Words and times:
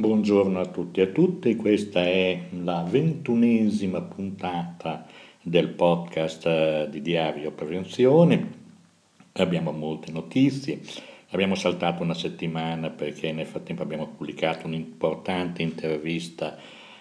Buongiorno 0.00 0.58
a 0.58 0.64
tutti 0.64 1.00
e 1.00 1.02
a 1.02 1.06
tutte, 1.08 1.56
questa 1.56 2.00
è 2.00 2.46
la 2.62 2.82
ventunesima 2.88 4.00
puntata 4.00 5.06
del 5.42 5.68
podcast 5.68 6.46
eh, 6.46 6.88
di 6.90 7.02
Diario 7.02 7.50
Prevenzione. 7.50 8.50
Abbiamo 9.32 9.72
molte 9.72 10.10
notizie, 10.10 10.80
abbiamo 11.32 11.54
saltato 11.54 12.02
una 12.02 12.14
settimana 12.14 12.88
perché 12.88 13.30
nel 13.32 13.44
frattempo 13.44 13.82
abbiamo 13.82 14.06
pubblicato 14.06 14.66
un'importante 14.66 15.60
intervista 15.60 16.56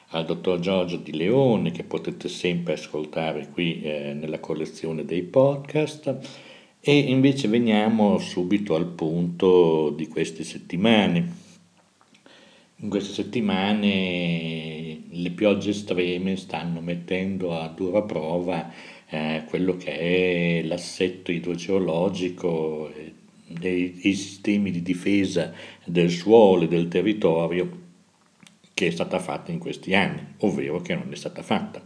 al 0.09 0.25
dottor 0.25 0.59
Giorgio 0.59 0.97
Di 0.97 1.15
Leone 1.15 1.71
che 1.71 1.85
potete 1.85 2.27
sempre 2.27 2.73
ascoltare 2.73 3.47
qui 3.47 3.81
eh, 3.81 4.11
nella 4.13 4.41
collezione 4.41 5.05
dei 5.05 5.23
podcast 5.23 6.17
e 6.81 6.97
invece 6.97 7.47
veniamo 7.47 8.17
subito 8.17 8.75
al 8.75 8.87
punto 8.87 9.89
di 9.91 10.05
queste 10.09 10.43
settimane 10.43 11.38
in 12.81 12.89
queste 12.89 13.13
settimane 13.13 15.01
le 15.09 15.31
piogge 15.31 15.71
estreme 15.71 16.37
stanno 16.37 16.79
mettendo 16.79 17.59
a 17.59 17.67
dura 17.67 18.03
prova 18.03 18.71
eh, 19.09 19.43
quello 19.47 19.75
che 19.75 19.97
è 19.97 20.61
l'assetto 20.63 21.31
idrogeologico 21.31 22.89
dei, 22.93 23.13
dei 23.99 24.13
sistemi 24.13 24.71
di 24.71 24.81
difesa 24.81 25.51
del 25.83 26.09
suolo 26.09 26.63
e 26.63 26.67
del 26.67 26.87
territorio 26.87 27.87
che 28.73 28.87
è 28.87 28.91
stata 28.91 29.19
fatta 29.19 29.51
in 29.51 29.59
questi 29.59 29.93
anni, 29.93 30.35
ovvero 30.37 30.79
che 30.79 30.95
non 30.95 31.11
è 31.11 31.15
stata 31.15 31.41
fatta. 31.41 31.83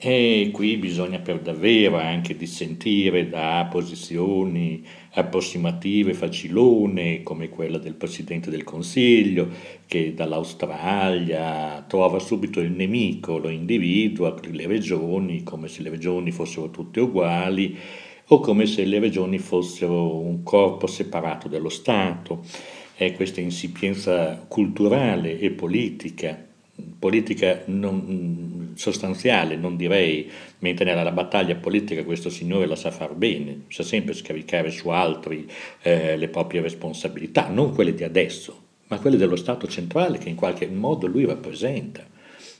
E 0.00 0.50
qui 0.52 0.76
bisogna 0.76 1.18
per 1.18 1.40
davvero 1.40 1.96
anche 1.96 2.36
dissentire 2.36 3.28
da 3.28 3.66
posizioni 3.68 4.86
approssimative 5.14 6.14
facilone 6.14 7.24
come 7.24 7.48
quella 7.48 7.78
del 7.78 7.94
Presidente 7.94 8.48
del 8.48 8.62
Consiglio 8.62 9.48
che 9.88 10.14
dall'Australia 10.14 11.84
trova 11.88 12.20
subito 12.20 12.60
il 12.60 12.70
nemico, 12.70 13.38
lo 13.38 13.48
individua, 13.48 14.38
le 14.40 14.68
regioni 14.68 15.42
come 15.42 15.66
se 15.66 15.82
le 15.82 15.90
regioni 15.90 16.30
fossero 16.30 16.70
tutte 16.70 17.00
uguali 17.00 17.76
o 18.28 18.38
come 18.38 18.66
se 18.66 18.84
le 18.84 19.00
regioni 19.00 19.38
fossero 19.38 20.16
un 20.16 20.44
corpo 20.44 20.86
separato 20.86 21.48
dallo 21.48 21.70
Stato. 21.70 22.44
È 22.94 23.12
questa 23.14 23.40
insipienza 23.40 24.44
culturale 24.46 25.40
e 25.40 25.50
politica 25.50 26.46
politica 26.98 27.62
non, 27.66 28.67
sostanziale, 28.78 29.56
non 29.56 29.76
direi, 29.76 30.30
mentre 30.60 30.84
nella 30.84 31.10
battaglia 31.10 31.56
politica 31.56 32.04
questo 32.04 32.30
signore 32.30 32.66
la 32.66 32.76
sa 32.76 32.92
far 32.92 33.14
bene, 33.14 33.64
sa 33.68 33.82
sempre 33.82 34.14
scaricare 34.14 34.70
su 34.70 34.88
altri 34.88 35.50
eh, 35.82 36.16
le 36.16 36.28
proprie 36.28 36.60
responsabilità, 36.60 37.48
non 37.48 37.74
quelle 37.74 37.92
di 37.92 38.04
adesso, 38.04 38.56
ma 38.86 39.00
quelle 39.00 39.16
dello 39.16 39.34
Stato 39.34 39.66
centrale 39.66 40.18
che 40.18 40.28
in 40.28 40.36
qualche 40.36 40.68
modo 40.68 41.08
lui 41.08 41.26
rappresenta. 41.26 42.06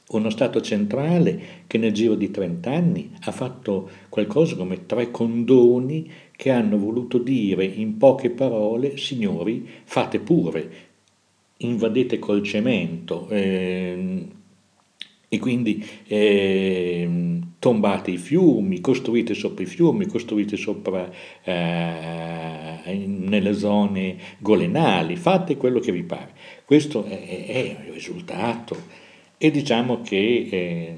Uno 0.08 0.30
Stato 0.30 0.60
centrale 0.60 1.41
che 1.69 1.78
nel 1.78 1.92
giro 1.92 2.16
di 2.16 2.30
30 2.32 2.70
anni 2.70 3.12
ha 3.20 3.30
fatto 3.30 3.88
qualcosa 4.08 4.56
come 4.56 4.86
tre 4.86 5.12
condoni 5.12 6.10
che 6.34 6.50
hanno 6.50 6.78
voluto 6.78 7.19
dire 7.19 7.64
in 7.64 7.97
poche 7.97 8.30
parole, 8.30 8.97
signori, 8.97 9.69
fate 9.84 10.19
pure, 10.19 10.86
invadete 11.58 12.19
col 12.19 12.42
cemento 12.42 13.28
eh, 13.28 14.27
e 15.28 15.38
quindi 15.38 15.86
eh, 16.06 17.38
tombate 17.58 18.10
i 18.10 18.16
fiumi, 18.16 18.80
costruite 18.80 19.34
sopra 19.34 19.62
i 19.62 19.66
fiumi, 19.66 20.06
costruite 20.06 20.56
sopra 20.56 21.10
eh, 21.42 23.04
nelle 23.06 23.52
zone 23.52 24.16
golenali, 24.38 25.16
fate 25.16 25.56
quello 25.56 25.80
che 25.80 25.92
vi 25.92 26.03
pare. 26.03 26.32
Questo 26.64 27.04
è, 27.04 27.47
è 27.47 27.76
il 27.86 27.92
risultato 27.92 28.76
e 29.36 29.50
diciamo 29.50 30.00
che 30.00 30.48
eh, 30.50 30.97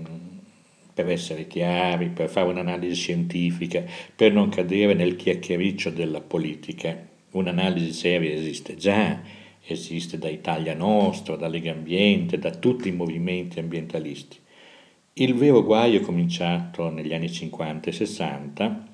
per 0.94 1.08
essere 1.08 1.46
chiari, 1.46 2.08
per 2.08 2.28
fare 2.28 2.48
un'analisi 2.48 2.94
scientifica, 2.94 3.82
per 4.14 4.32
non 4.32 4.48
cadere 4.48 4.94
nel 4.94 5.16
chiacchiericcio 5.16 5.90
della 5.90 6.20
politica, 6.20 6.96
un'analisi 7.32 7.92
seria 7.92 8.32
esiste 8.32 8.76
già 8.76 9.38
esiste 9.72 10.18
da 10.18 10.28
Italia 10.28 10.74
Nostra, 10.74 11.36
da 11.36 11.48
Lega 11.48 11.72
Ambiente, 11.72 12.38
da 12.38 12.50
tutti 12.50 12.88
i 12.88 12.92
movimenti 12.92 13.58
ambientalisti. 13.58 14.38
Il 15.14 15.34
vero 15.34 15.62
guaio 15.62 16.00
è 16.00 16.02
cominciato 16.02 16.88
negli 16.88 17.12
anni 17.12 17.30
50 17.30 17.90
e 17.90 17.92
60, 17.92 18.88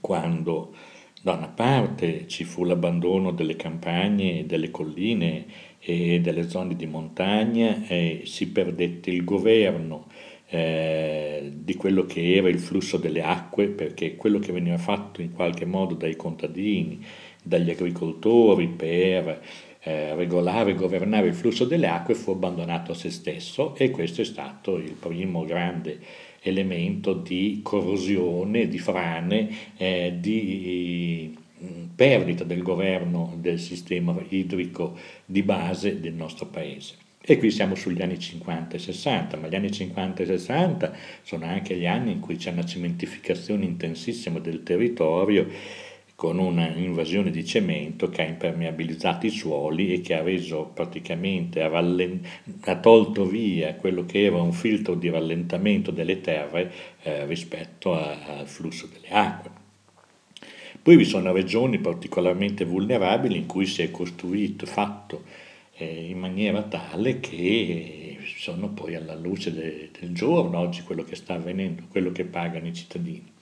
quando 0.00 0.74
da 1.20 1.32
una 1.32 1.48
parte 1.48 2.28
ci 2.28 2.44
fu 2.44 2.64
l'abbandono 2.64 3.32
delle 3.32 3.56
campagne, 3.56 4.46
delle 4.46 4.70
colline 4.70 5.46
e 5.80 6.20
delle 6.20 6.48
zone 6.48 6.76
di 6.76 6.86
montagna 6.86 7.86
e 7.86 8.22
si 8.24 8.48
perdette 8.48 9.10
il 9.10 9.24
governo 9.24 10.06
eh, 10.50 11.50
di 11.52 11.74
quello 11.74 12.06
che 12.06 12.34
era 12.34 12.48
il 12.48 12.58
flusso 12.58 12.96
delle 12.96 13.22
acque, 13.22 13.68
perché 13.68 14.16
quello 14.16 14.38
che 14.38 14.52
veniva 14.52 14.78
fatto 14.78 15.20
in 15.20 15.32
qualche 15.32 15.64
modo 15.64 15.94
dai 15.94 16.16
contadini, 16.16 17.04
dagli 17.42 17.70
agricoltori 17.70 18.68
per 18.68 19.42
eh, 19.88 20.14
regolare 20.14 20.72
e 20.72 20.74
governare 20.74 21.28
il 21.28 21.34
flusso 21.34 21.64
delle 21.64 21.86
acque 21.86 22.12
fu 22.12 22.32
abbandonato 22.32 22.92
a 22.92 22.94
se 22.94 23.08
stesso 23.08 23.74
e 23.74 23.90
questo 23.90 24.20
è 24.20 24.24
stato 24.24 24.76
il 24.76 24.92
primo 24.92 25.46
grande 25.46 25.98
elemento 26.42 27.14
di 27.14 27.60
corrosione, 27.62 28.68
di 28.68 28.78
frane, 28.78 29.48
eh, 29.78 30.14
di 30.20 31.34
mm, 31.64 31.84
perdita 31.94 32.44
del 32.44 32.62
governo 32.62 33.34
del 33.38 33.58
sistema 33.58 34.14
idrico 34.28 34.94
di 35.24 35.42
base 35.42 36.00
del 36.00 36.12
nostro 36.12 36.44
paese. 36.46 36.96
E 37.18 37.38
qui 37.38 37.50
siamo 37.50 37.74
sugli 37.74 38.02
anni 38.02 38.18
50 38.18 38.76
e 38.76 38.78
60, 38.78 39.36
ma 39.38 39.48
gli 39.48 39.54
anni 39.54 39.70
50 39.70 40.22
e 40.22 40.26
60 40.26 40.92
sono 41.22 41.46
anche 41.46 41.76
gli 41.76 41.86
anni 41.86 42.12
in 42.12 42.20
cui 42.20 42.36
c'è 42.36 42.50
una 42.50 42.64
cementificazione 42.64 43.64
intensissima 43.64 44.38
del 44.38 44.62
territorio 44.62 45.46
con 46.18 46.40
una 46.40 46.66
invasione 46.74 47.30
di 47.30 47.44
cemento 47.44 48.08
che 48.08 48.22
ha 48.22 48.26
impermeabilizzato 48.26 49.26
i 49.26 49.30
suoli 49.30 49.92
e 49.92 50.00
che 50.00 50.14
ha 50.14 50.22
reso 50.24 50.64
praticamente, 50.74 51.62
ha, 51.62 51.68
rallen- 51.68 52.26
ha 52.62 52.76
tolto 52.80 53.24
via 53.24 53.76
quello 53.76 54.04
che 54.04 54.24
era 54.24 54.42
un 54.42 54.52
filtro 54.52 54.96
di 54.96 55.10
rallentamento 55.10 55.92
delle 55.92 56.20
terre 56.20 56.72
eh, 57.02 57.24
rispetto 57.24 57.94
a, 57.94 58.38
al 58.38 58.48
flusso 58.48 58.88
delle 58.92 59.14
acque. 59.14 59.50
Poi 60.82 60.96
vi 60.96 61.04
sono 61.04 61.30
regioni 61.30 61.78
particolarmente 61.78 62.64
vulnerabili 62.64 63.36
in 63.36 63.46
cui 63.46 63.66
si 63.66 63.82
è 63.82 63.92
costruito, 63.92 64.66
fatto 64.66 65.22
eh, 65.76 66.08
in 66.08 66.18
maniera 66.18 66.62
tale 66.64 67.20
che 67.20 68.18
sono 68.38 68.70
poi 68.70 68.96
alla 68.96 69.14
luce 69.14 69.52
de- 69.52 69.90
del 69.96 70.12
giorno 70.14 70.58
oggi 70.58 70.82
quello 70.82 71.04
che 71.04 71.14
sta 71.14 71.34
avvenendo, 71.34 71.84
quello 71.88 72.10
che 72.10 72.24
pagano 72.24 72.66
i 72.66 72.74
cittadini. 72.74 73.36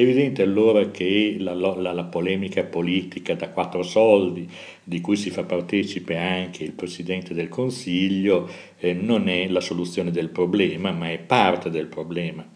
È 0.00 0.02
evidente 0.02 0.40
allora 0.40 0.90
che 0.90 1.36
la, 1.38 1.52
la, 1.52 1.92
la, 1.92 2.04
polemica 2.04 2.64
politica 2.64 3.34
da 3.34 3.50
quattro 3.50 3.82
soldi, 3.82 4.48
di 4.82 5.02
cui 5.02 5.14
si 5.14 5.28
fa 5.28 5.44
partecipe 5.44 6.16
anche 6.16 6.64
il 6.64 6.72
Presidente 6.72 7.34
del 7.34 7.50
Consiglio, 7.50 8.48
eh, 8.78 8.94
non 8.94 9.28
è 9.28 9.46
la 9.48 9.60
soluzione 9.60 10.10
del 10.10 10.30
problema, 10.30 10.90
ma 10.90 11.10
è 11.10 11.18
parte 11.18 11.68
del 11.68 11.88
problema. 11.88 12.48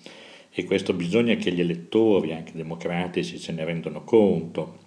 E 0.50 0.64
questo 0.64 0.94
bisogna 0.94 1.34
che 1.34 1.52
gli 1.52 1.60
elettori, 1.60 2.32
anche 2.32 2.52
democratici, 2.54 3.36
se 3.36 3.52
ne 3.52 3.62
rendano 3.66 4.04
conto. 4.04 4.78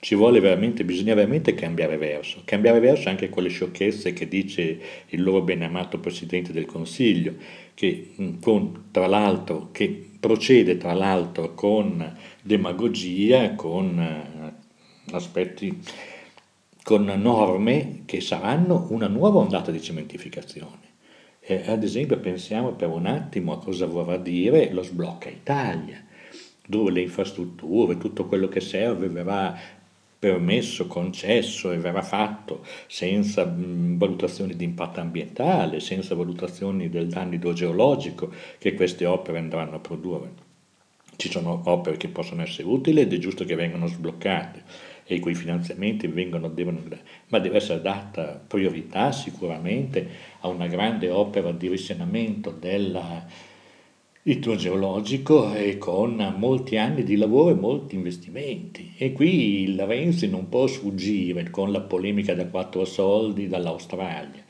Ci 0.00 0.14
vuole 0.16 0.40
veramente, 0.40 0.84
bisogna 0.84 1.14
veramente 1.14 1.54
cambiare 1.54 1.96
verso, 1.96 2.42
cambiare 2.44 2.80
verso 2.80 3.08
anche 3.08 3.28
quelle 3.28 3.48
sciocchezze 3.48 4.12
che 4.12 4.26
dice 4.26 4.80
il 5.10 5.22
loro 5.22 5.42
benamato 5.42 6.00
Presidente 6.00 6.52
del 6.52 6.66
Consiglio, 6.66 7.34
che 7.74 8.14
con, 8.40 8.86
tra 8.90 9.06
l'altro, 9.06 9.68
che 9.70 10.10
procede 10.18 10.76
tra 10.76 10.92
l'altro 10.92 11.54
con 11.54 12.16
demagogia, 12.42 13.54
con 13.54 13.98
eh, 13.98 14.52
aspetti, 15.12 15.80
con 16.82 17.04
norme 17.04 18.02
che 18.04 18.20
saranno 18.20 18.86
una 18.90 19.06
nuova 19.06 19.38
ondata 19.38 19.70
di 19.70 19.80
cementificazione. 19.80 20.90
Eh, 21.40 21.62
ad 21.66 21.82
esempio 21.82 22.18
pensiamo 22.18 22.72
per 22.72 22.88
un 22.88 23.06
attimo 23.06 23.52
a 23.52 23.58
cosa 23.58 23.86
vorrà 23.86 24.16
dire 24.16 24.72
lo 24.72 24.82
sblocca 24.82 25.28
Italia, 25.28 26.04
dove 26.66 26.90
le 26.90 27.00
infrastrutture, 27.00 27.98
tutto 27.98 28.26
quello 28.26 28.48
che 28.48 28.60
serve 28.60 29.08
verrà 29.08 29.58
permesso, 30.22 30.86
concesso 30.86 31.72
e 31.72 31.78
verrà 31.78 32.02
fatto 32.02 32.64
senza 32.86 33.44
valutazioni 33.44 34.54
di 34.54 34.62
impatto 34.62 35.00
ambientale, 35.00 35.80
senza 35.80 36.14
valutazioni 36.14 36.88
del 36.88 37.08
danno 37.08 37.34
idrogeologico 37.34 38.32
che 38.58 38.74
queste 38.74 39.04
opere 39.04 39.38
andranno 39.38 39.74
a 39.74 39.80
produrre. 39.80 40.50
Ci 41.16 41.28
sono 41.28 41.60
opere 41.64 41.96
che 41.96 42.06
possono 42.06 42.42
essere 42.42 42.68
utili 42.68 43.00
ed 43.00 43.12
è 43.12 43.18
giusto 43.18 43.44
che 43.44 43.56
vengano 43.56 43.88
sbloccate 43.88 44.62
e 45.04 45.16
i 45.16 45.20
cui 45.20 45.34
finanziamenti 45.34 46.06
vengono, 46.06 46.48
devono, 46.48 46.80
ma 47.28 47.38
deve 47.40 47.56
essere 47.56 47.80
data 47.80 48.40
priorità 48.46 49.10
sicuramente 49.10 50.08
a 50.40 50.48
una 50.48 50.68
grande 50.68 51.10
opera 51.10 51.50
di 51.50 51.68
risanamento 51.68 52.50
della, 52.50 53.26
idrogeologico 54.24 55.52
e 55.52 55.78
con 55.78 56.34
molti 56.36 56.76
anni 56.76 57.02
di 57.02 57.16
lavoro 57.16 57.50
e 57.50 57.58
molti 57.58 57.96
investimenti. 57.96 58.92
E 58.96 59.12
qui 59.12 59.62
il 59.62 59.80
Renzi 59.84 60.28
non 60.28 60.48
può 60.48 60.66
sfuggire 60.68 61.50
con 61.50 61.72
la 61.72 61.80
polemica 61.80 62.32
da 62.34 62.46
quattro 62.46 62.84
soldi 62.84 63.48
dall'Australia. 63.48 64.44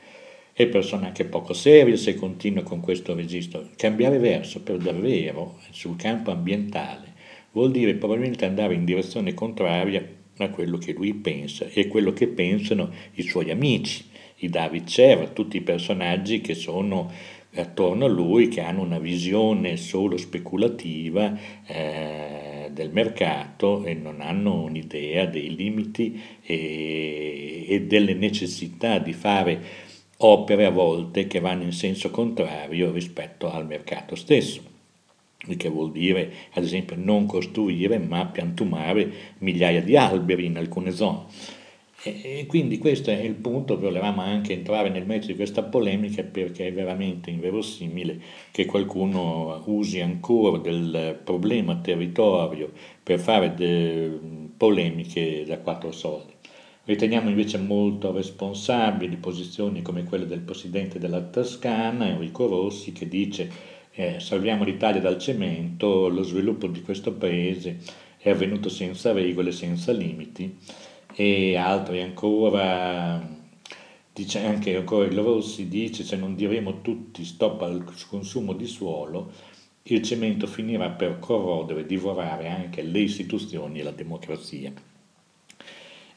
e 0.55 0.67
persone 0.67 1.07
anche 1.07 1.25
poco 1.25 1.53
serie 1.53 1.97
se 1.97 2.13
continua 2.13 2.61
con 2.61 2.79
questo 2.79 3.15
registro. 3.15 3.69
Cambiare 3.75 4.19
verso 4.19 4.61
per 4.61 4.77
davvero 4.77 5.57
sul 5.71 5.95
campo 5.95 6.29
ambientale 6.29 7.11
vuol 7.53 7.71
dire 7.71 7.95
probabilmente 7.95 8.45
andare 8.45 8.75
in 8.75 8.85
direzione 8.85 9.33
contraria 9.33 10.07
a 10.37 10.49
quello 10.49 10.77
che 10.77 10.93
lui 10.93 11.15
pensa 11.15 11.65
e 11.73 11.87
quello 11.87 12.13
che 12.13 12.27
pensano 12.27 12.91
i 13.13 13.23
suoi 13.23 13.49
amici, 13.49 14.05
i 14.37 14.49
David 14.49 14.85
Cer, 14.85 15.29
tutti 15.29 15.57
i 15.57 15.61
personaggi 15.61 16.41
che 16.41 16.53
sono 16.53 17.11
attorno 17.55 18.05
a 18.05 18.09
lui, 18.09 18.47
che 18.47 18.61
hanno 18.61 18.81
una 18.81 18.99
visione 18.99 19.77
solo 19.77 20.17
speculativa 20.17 21.37
eh, 21.65 22.69
del 22.71 22.91
mercato 22.91 23.83
e 23.83 23.93
non 23.93 24.21
hanno 24.21 24.63
un'idea 24.63 25.25
dei 25.25 25.55
limiti 25.55 26.19
e, 26.41 27.65
e 27.67 27.81
delle 27.81 28.13
necessità 28.13 28.99
di 28.99 29.13
fare 29.13 29.61
opere 30.17 30.65
a 30.65 30.71
volte 30.71 31.27
che 31.27 31.39
vanno 31.39 31.63
in 31.63 31.73
senso 31.73 32.09
contrario 32.11 32.91
rispetto 32.91 33.51
al 33.51 33.65
mercato 33.65 34.15
stesso 34.15 34.71
il 35.47 35.57
che 35.57 35.69
vuol 35.69 35.91
dire 35.91 36.31
ad 36.53 36.63
esempio 36.63 36.95
non 36.97 37.25
costruire 37.25 37.99
ma 37.99 38.25
piantumare 38.25 39.11
migliaia 39.39 39.81
di 39.81 39.97
alberi 39.97 40.45
in 40.45 40.57
alcune 40.57 40.91
zone. 40.91 41.25
E, 42.05 42.45
quindi 42.47 42.79
questo 42.79 43.11
è 43.11 43.19
il 43.21 43.35
punto, 43.35 43.79
volevamo 43.79 44.21
anche 44.21 44.51
entrare 44.51 44.89
nel 44.89 45.05
mezzo 45.05 45.27
di 45.27 45.35
questa 45.35 45.63
polemica 45.63 46.21
perché 46.21 46.67
è 46.67 46.73
veramente 46.73 47.29
inverosimile 47.29 48.19
che 48.51 48.65
qualcuno 48.65 49.61
usi 49.67 50.01
ancora 50.01 50.57
del 50.57 51.17
problema 51.23 51.77
territorio 51.77 52.71
per 53.01 53.19
fare 53.19 54.19
polemiche 54.57 55.45
da 55.47 55.59
quattro 55.59 55.93
soldi. 55.93 56.33
Riteniamo 56.85 57.29
invece 57.29 57.57
molto 57.57 58.11
responsabili 58.11 59.15
posizioni 59.15 59.81
come 59.81 60.03
quelle 60.03 60.27
del 60.27 60.41
presidente 60.41 60.99
della 60.99 61.21
Toscana, 61.21 62.09
Enrico 62.09 62.47
Rossi, 62.47 62.91
che 62.91 63.07
dice 63.07 63.49
eh, 63.93 64.19
salviamo 64.19 64.65
l'Italia 64.65 64.99
dal 64.99 65.17
cemento, 65.17 66.09
lo 66.09 66.23
sviluppo 66.23 66.67
di 66.67 66.81
questo 66.81 67.13
paese 67.13 67.77
è 68.17 68.29
avvenuto 68.29 68.67
senza 68.67 69.13
regole, 69.13 69.53
senza 69.53 69.93
limiti 69.93 70.57
e 71.15 71.55
altri 71.55 72.01
ancora, 72.01 73.21
dice 74.11 74.39
anche 74.39 74.75
ancora 74.75 75.05
il 75.05 75.17
Rossi 75.17 75.67
dice 75.67 76.03
se 76.03 76.15
non 76.15 76.35
diremo 76.35 76.81
tutti 76.81 77.23
stop 77.23 77.61
al 77.61 77.83
consumo 78.09 78.53
di 78.53 78.65
suolo, 78.65 79.31
il 79.83 80.01
cemento 80.01 80.47
finirà 80.47 80.89
per 80.89 81.19
corrodere 81.19 81.81
e 81.81 81.85
divorare 81.85 82.47
anche 82.47 82.81
le 82.81 82.99
istituzioni 82.99 83.79
e 83.79 83.83
la 83.83 83.91
democrazia. 83.91 84.71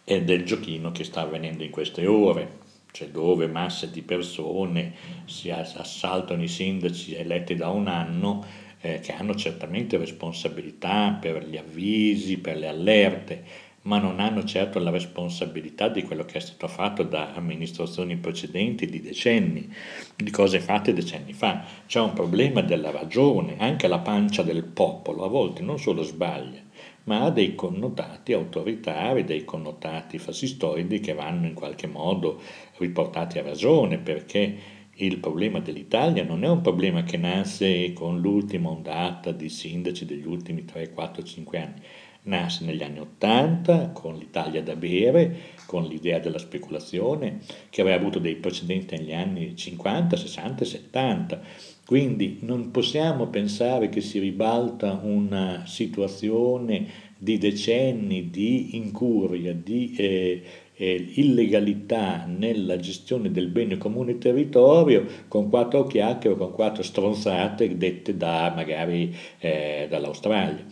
E 0.08 0.22
del 0.22 0.44
giochino 0.44 0.92
che 0.92 1.02
sta 1.02 1.22
avvenendo 1.22 1.64
in 1.64 1.70
queste 1.70 2.06
ore, 2.06 2.64
cioè 2.92 3.08
dove 3.08 3.48
masse 3.48 3.90
di 3.90 4.02
persone 4.02 4.94
si 5.24 5.50
assaltano 5.50 6.42
i 6.44 6.48
sindaci 6.48 7.14
eletti 7.14 7.56
da 7.56 7.68
un 7.68 7.88
anno 7.88 8.44
eh, 8.80 9.00
che 9.00 9.12
hanno 9.12 9.34
certamente 9.34 9.96
responsabilità 9.96 11.18
per 11.20 11.44
gli 11.46 11.56
avvisi, 11.56 12.38
per 12.38 12.56
le 12.56 12.68
allerte, 12.68 13.44
ma 13.86 13.98
non 13.98 14.18
hanno 14.18 14.44
certo 14.44 14.80
la 14.80 14.90
responsabilità 14.90 15.88
di 15.88 16.02
quello 16.02 16.24
che 16.24 16.38
è 16.38 16.40
stato 16.40 16.66
fatto 16.66 17.04
da 17.04 17.34
amministrazioni 17.34 18.16
precedenti 18.16 18.86
di 18.86 19.00
decenni, 19.00 19.72
di 20.16 20.30
cose 20.30 20.58
fatte 20.58 20.92
decenni 20.92 21.32
fa. 21.32 21.64
C'è 21.86 22.00
un 22.00 22.12
problema 22.12 22.62
della 22.62 22.90
ragione, 22.90 23.56
anche 23.58 23.86
la 23.86 24.00
pancia 24.00 24.42
del 24.42 24.64
popolo 24.64 25.24
a 25.24 25.28
volte 25.28 25.62
non 25.62 25.78
solo 25.78 26.02
sbaglia, 26.02 26.60
ma 27.04 27.22
ha 27.22 27.30
dei 27.30 27.54
connotati 27.54 28.32
autoritari, 28.32 29.22
dei 29.22 29.44
connotati 29.44 30.18
fascistoidi 30.18 30.98
che 30.98 31.14
vanno 31.14 31.46
in 31.46 31.54
qualche 31.54 31.86
modo 31.86 32.40
riportati 32.78 33.38
a 33.38 33.42
ragione, 33.42 33.98
perché 33.98 34.74
il 34.98 35.18
problema 35.18 35.60
dell'Italia 35.60 36.24
non 36.24 36.42
è 36.42 36.48
un 36.48 36.62
problema 36.62 37.04
che 37.04 37.18
nasce 37.18 37.92
con 37.92 38.18
l'ultima 38.18 38.70
ondata 38.70 39.30
di 39.30 39.48
sindaci 39.48 40.06
degli 40.06 40.26
ultimi 40.26 40.64
3, 40.64 40.90
4, 40.90 41.22
5 41.22 41.58
anni, 41.60 41.82
nasce 42.26 42.64
negli 42.64 42.82
anni 42.82 43.00
80 43.00 43.90
con 43.90 44.16
l'Italia 44.16 44.62
da 44.62 44.76
bere, 44.76 45.54
con 45.66 45.84
l'idea 45.84 46.20
della 46.20 46.38
speculazione, 46.38 47.40
che 47.70 47.80
aveva 47.80 47.96
avuto 47.96 48.18
dei 48.18 48.36
precedenti 48.36 48.96
negli 48.96 49.12
anni 49.12 49.56
50, 49.56 50.16
60 50.16 50.64
70 50.64 51.40
quindi 51.86 52.38
non 52.40 52.72
possiamo 52.72 53.28
pensare 53.28 53.88
che 53.88 54.00
si 54.00 54.18
ribalta 54.18 54.98
una 55.04 55.62
situazione 55.66 57.04
di 57.16 57.38
decenni 57.38 58.28
di 58.28 58.74
incuria, 58.76 59.54
di 59.54 59.94
eh, 59.96 60.42
eh, 60.74 61.12
illegalità 61.14 62.26
nella 62.26 62.76
gestione 62.78 63.30
del 63.30 63.46
bene 63.46 63.78
comune 63.78 64.18
territorio 64.18 65.06
con 65.28 65.48
quattro 65.48 65.86
chiacchiere 65.86 66.36
con 66.36 66.50
quattro 66.50 66.82
stronzate 66.82 67.76
dette 67.76 68.16
da 68.16 68.52
magari 68.54 69.14
eh, 69.38 69.86
dall'Australia. 69.88 70.64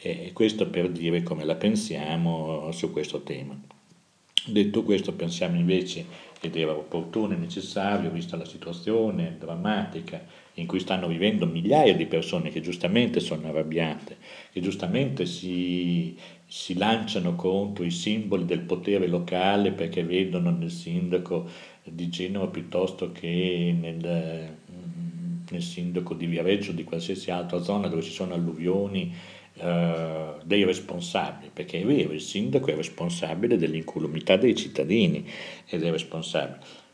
E 0.00 0.30
questo 0.32 0.68
per 0.68 0.90
dire 0.90 1.22
come 1.22 1.44
la 1.44 1.56
pensiamo 1.56 2.70
su 2.72 2.92
questo 2.92 3.22
tema. 3.22 3.58
Detto 4.46 4.82
questo, 4.82 5.12
pensiamo 5.12 5.56
invece 5.56 6.26
ed 6.40 6.56
era 6.56 6.72
opportuno 6.72 7.34
e 7.34 7.36
necessario, 7.36 8.10
vista 8.10 8.36
la 8.36 8.44
situazione 8.44 9.36
drammatica 9.38 10.24
in 10.54 10.66
cui 10.66 10.78
stanno 10.80 11.08
vivendo 11.08 11.46
migliaia 11.46 11.94
di 11.94 12.06
persone 12.06 12.50
che 12.50 12.60
giustamente 12.60 13.20
sono 13.20 13.48
arrabbiate, 13.48 14.16
che 14.52 14.60
giustamente 14.60 15.26
si, 15.26 16.16
si 16.46 16.74
lanciano 16.74 17.34
contro 17.34 17.84
i 17.84 17.90
simboli 17.90 18.44
del 18.44 18.60
potere 18.60 19.06
locale 19.06 19.72
perché 19.72 20.04
vedono 20.04 20.50
nel 20.50 20.70
sindaco 20.70 21.48
di 21.82 22.08
Genova 22.08 22.46
piuttosto 22.46 23.12
che 23.12 23.74
nel, 23.78 24.56
nel 25.50 25.62
sindaco 25.62 26.14
di 26.14 26.26
Viareggio 26.26 26.70
o 26.70 26.74
di 26.74 26.84
qualsiasi 26.84 27.30
altra 27.30 27.62
zona 27.62 27.88
dove 27.88 28.02
ci 28.02 28.12
sono 28.12 28.34
alluvioni 28.34 29.12
eh, 29.58 30.34
dei 30.44 30.64
responsabili, 30.64 31.50
perché 31.52 31.80
è 31.80 31.84
vero, 31.84 32.12
il 32.12 32.20
sindaco 32.20 32.70
è 32.70 32.74
responsabile 32.74 33.56
dell'incolumità 33.56 34.36
dei 34.36 34.54
cittadini 34.54 35.28
ed 35.66 35.82
è 35.82 35.90
responsabile 35.90 36.86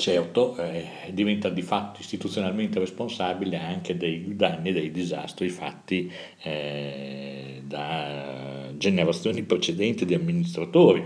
certo 0.00 0.56
eh, 0.56 0.88
diventa 1.12 1.50
di 1.50 1.60
fatto 1.60 2.00
istituzionalmente 2.00 2.78
responsabile 2.78 3.58
anche 3.58 3.96
dei 3.96 4.34
danni 4.34 4.70
e 4.70 4.72
dei 4.72 4.90
disastri 4.90 5.50
fatti 5.50 6.10
eh, 6.42 7.62
da 7.64 8.70
generazioni 8.76 9.42
precedenti 9.42 10.06
di 10.06 10.14
amministratori. 10.14 11.04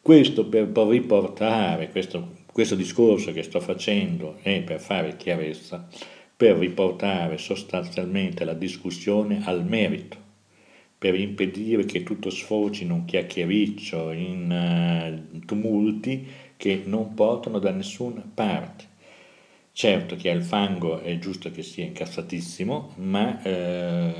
Questo 0.00 0.46
per 0.46 0.68
riportare 0.68 1.90
questo, 1.90 2.34
questo 2.52 2.76
discorso 2.76 3.32
che 3.32 3.42
sto 3.42 3.58
facendo 3.58 4.36
e 4.42 4.60
per 4.60 4.78
fare 4.78 5.16
chiarezza, 5.16 5.88
per 6.36 6.58
riportare 6.58 7.38
sostanzialmente 7.38 8.44
la 8.44 8.52
discussione 8.52 9.40
al 9.44 9.64
merito, 9.64 10.18
per 10.98 11.14
impedire 11.14 11.86
che 11.86 12.02
tutto 12.02 12.28
sfoci 12.28 12.84
in 12.84 12.90
un 12.90 13.04
chiacchiericcio, 13.06 14.10
in 14.12 15.24
uh, 15.32 15.38
tumulti, 15.46 16.26
che 16.58 16.82
non 16.84 17.14
portano 17.14 17.58
da 17.58 17.70
nessuna 17.70 18.22
parte. 18.34 18.84
Certo 19.72 20.16
che 20.16 20.30
al 20.30 20.42
fango 20.42 21.00
è 21.00 21.18
giusto 21.18 21.50
che 21.50 21.62
sia 21.62 21.84
incassatissimo, 21.84 22.94
ma 22.96 23.42
eh, 23.42 24.14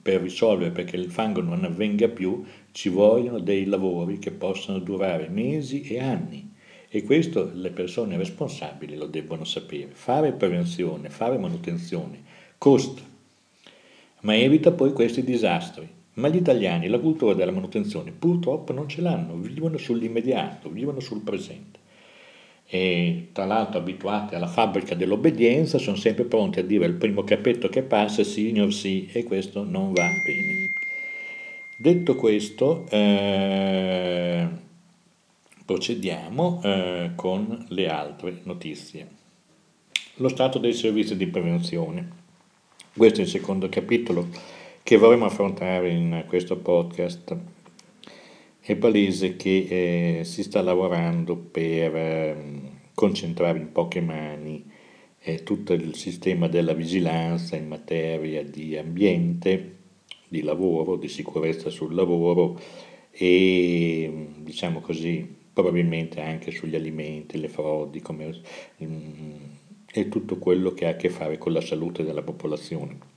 per 0.00 0.20
risolvere 0.20 0.70
perché 0.70 0.96
il 0.96 1.10
fango 1.10 1.40
non 1.40 1.64
avvenga 1.64 2.08
più 2.08 2.44
ci 2.70 2.88
vogliono 2.88 3.40
dei 3.40 3.64
lavori 3.64 4.18
che 4.18 4.30
possano 4.30 4.78
durare 4.78 5.28
mesi 5.28 5.82
e 5.82 5.98
anni 5.98 6.51
e 6.94 7.02
questo 7.04 7.50
le 7.54 7.70
persone 7.70 8.18
responsabili 8.18 8.96
lo 8.96 9.06
debbono 9.06 9.44
sapere. 9.44 9.88
Fare 9.92 10.32
prevenzione, 10.32 11.08
fare 11.08 11.38
manutenzione 11.38 12.22
costa, 12.58 13.00
ma 14.20 14.36
evita 14.36 14.70
poi 14.72 14.92
questi 14.92 15.24
disastri 15.24 16.00
ma 16.14 16.28
gli 16.28 16.36
italiani 16.36 16.88
la 16.88 16.98
cultura 16.98 17.32
della 17.32 17.52
manutenzione 17.52 18.12
purtroppo 18.12 18.72
non 18.72 18.88
ce 18.88 19.00
l'hanno, 19.00 19.36
vivono 19.36 19.78
sull'immediato, 19.78 20.68
vivono 20.68 21.00
sul 21.00 21.22
presente. 21.22 21.80
E 22.66 23.28
tra 23.32 23.44
l'altro 23.44 23.78
abituati 23.78 24.34
alla 24.34 24.46
fabbrica 24.46 24.94
dell'obbedienza 24.94 25.78
sono 25.78 25.96
sempre 25.96 26.24
pronti 26.24 26.58
a 26.58 26.64
dire 26.64 26.86
il 26.86 26.94
primo 26.94 27.24
capetto 27.24 27.68
che 27.68 27.82
passa 27.82 28.24
signor 28.24 28.72
sì 28.72 29.08
e 29.12 29.24
questo 29.24 29.64
non 29.64 29.92
va 29.92 30.02
bene. 30.24 30.70
Detto 31.76 32.14
questo, 32.14 32.86
eh, 32.90 34.48
procediamo 35.72 36.60
eh, 36.62 37.12
con 37.16 37.64
le 37.68 37.88
altre 37.88 38.40
notizie. 38.42 39.08
Lo 40.16 40.28
stato 40.28 40.58
dei 40.58 40.74
servizi 40.74 41.16
di 41.16 41.26
prevenzione. 41.26 42.20
Questo 42.94 43.20
è 43.20 43.22
il 43.22 43.30
secondo 43.30 43.70
capitolo 43.70 44.28
che 44.82 44.98
vorremmo 44.98 45.24
affrontare 45.24 45.88
in 45.88 46.24
questo 46.28 46.58
podcast. 46.58 47.34
È 48.60 48.76
palese 48.76 49.36
che 49.36 50.18
eh, 50.18 50.24
si 50.24 50.42
sta 50.42 50.60
lavorando 50.60 51.36
per 51.36 51.96
eh, 51.96 52.36
concentrare 52.92 53.58
in 53.58 53.72
poche 53.72 54.02
mani 54.02 54.70
eh, 55.20 55.42
tutto 55.42 55.72
il 55.72 55.94
sistema 55.94 56.48
della 56.48 56.74
vigilanza 56.74 57.56
in 57.56 57.68
materia 57.68 58.44
di 58.44 58.76
ambiente, 58.76 59.76
di 60.28 60.42
lavoro, 60.42 60.96
di 60.96 61.08
sicurezza 61.08 61.70
sul 61.70 61.94
lavoro 61.94 62.60
e 63.10 64.28
diciamo 64.36 64.80
così 64.80 65.40
probabilmente 65.52 66.20
anche 66.20 66.50
sugli 66.50 66.74
alimenti, 66.74 67.38
le 67.38 67.48
frodi 67.48 68.00
come, 68.00 68.40
mm, 68.82 69.32
e 69.92 70.08
tutto 70.08 70.38
quello 70.38 70.72
che 70.72 70.86
ha 70.86 70.90
a 70.90 70.96
che 70.96 71.10
fare 71.10 71.38
con 71.38 71.52
la 71.52 71.60
salute 71.60 72.02
della 72.04 72.22
popolazione. 72.22 73.10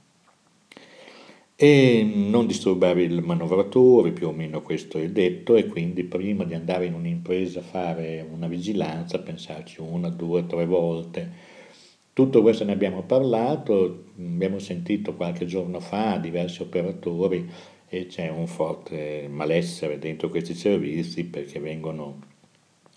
E 1.57 2.03
non 2.03 2.47
disturbare 2.47 3.03
il 3.03 3.21
manovratore, 3.21 4.11
più 4.11 4.27
o 4.27 4.31
meno 4.33 4.61
questo 4.61 4.97
è 4.97 5.09
detto, 5.09 5.55
e 5.55 5.67
quindi 5.67 6.03
prima 6.03 6.43
di 6.43 6.53
andare 6.53 6.85
in 6.85 6.93
un'impresa 6.93 7.59
a 7.59 7.63
fare 7.63 8.27
una 8.29 8.47
vigilanza, 8.47 9.19
pensarci 9.19 9.79
una, 9.79 10.09
due, 10.09 10.45
tre 10.45 10.65
volte. 10.65 11.53
Tutto 12.11 12.41
questo 12.41 12.65
ne 12.65 12.73
abbiamo 12.73 13.03
parlato, 13.03 14.05
abbiamo 14.17 14.59
sentito 14.59 15.15
qualche 15.15 15.45
giorno 15.45 15.79
fa 15.79 16.17
diversi 16.17 16.61
operatori 16.61 17.49
e 17.87 18.07
c'è 18.07 18.29
un 18.29 18.47
forte 18.47 19.27
malessere 19.29 19.99
dentro 19.99 20.29
questi 20.29 20.53
servizi 20.53 21.25
perché 21.25 21.59
vengono 21.59 22.19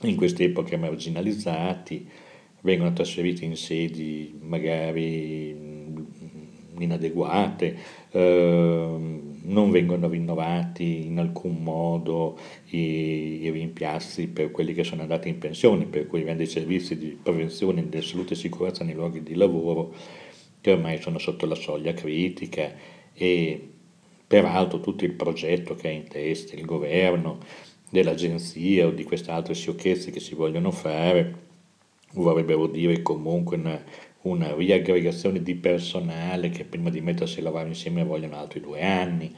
in 0.02 0.16
queste 0.16 0.44
epoche 0.44 0.76
marginalizzati, 0.76 2.08
vengono 2.60 2.92
trasferiti 2.92 3.44
in 3.44 3.56
sedi 3.56 4.38
magari 4.40 5.56
inadeguate, 6.78 7.76
eh, 8.10 8.96
non 9.42 9.70
vengono 9.70 10.08
rinnovati 10.08 11.06
in 11.06 11.18
alcun 11.18 11.62
modo 11.62 12.38
i, 12.66 13.42
i, 13.42 13.50
rimpiazzi 13.50 14.28
per 14.28 14.50
quelli 14.50 14.74
che 14.74 14.84
sono 14.84 15.02
andati 15.02 15.28
in 15.28 15.38
pensione, 15.38 15.86
per 15.86 16.06
cui 16.06 16.22
rende 16.22 16.44
i 16.44 16.46
servizi 16.46 16.96
di 16.96 17.18
prevenzione 17.20 17.88
della 17.88 18.02
salute 18.02 18.34
e 18.34 18.36
sicurezza 18.36 18.84
nei 18.84 18.94
luoghi 18.94 19.22
di 19.22 19.34
lavoro 19.34 19.94
che 20.60 20.72
ormai 20.72 21.00
sono 21.00 21.18
sotto 21.18 21.46
la 21.46 21.54
soglia 21.54 21.94
critica 21.94 22.72
e 23.12 23.72
Peraltro 24.28 24.78
tutto 24.78 25.04
il 25.04 25.14
progetto 25.14 25.74
che 25.74 25.88
ha 25.88 25.90
in 25.90 26.06
testa 26.06 26.54
il 26.54 26.64
governo, 26.64 27.40
dell'agenzia 27.90 28.86
o 28.86 28.90
di 28.90 29.04
queste 29.04 29.30
altre 29.30 29.54
sciocchezze 29.54 30.10
che 30.10 30.20
si 30.20 30.34
vogliono 30.34 30.70
fare 30.70 31.46
vorrebbero 32.12 32.66
dire 32.66 33.02
comunque 33.02 33.56
una, 33.56 33.82
una 34.22 34.54
riaggregazione 34.54 35.42
di 35.42 35.54
personale 35.54 36.50
che 36.50 36.64
prima 36.64 36.90
di 36.90 37.00
mettersi 37.00 37.40
a 37.40 37.42
lavorare 37.42 37.68
insieme 37.68 38.04
vogliono 38.04 38.36
altri 38.36 38.60
due 38.60 38.82
anni, 38.82 39.34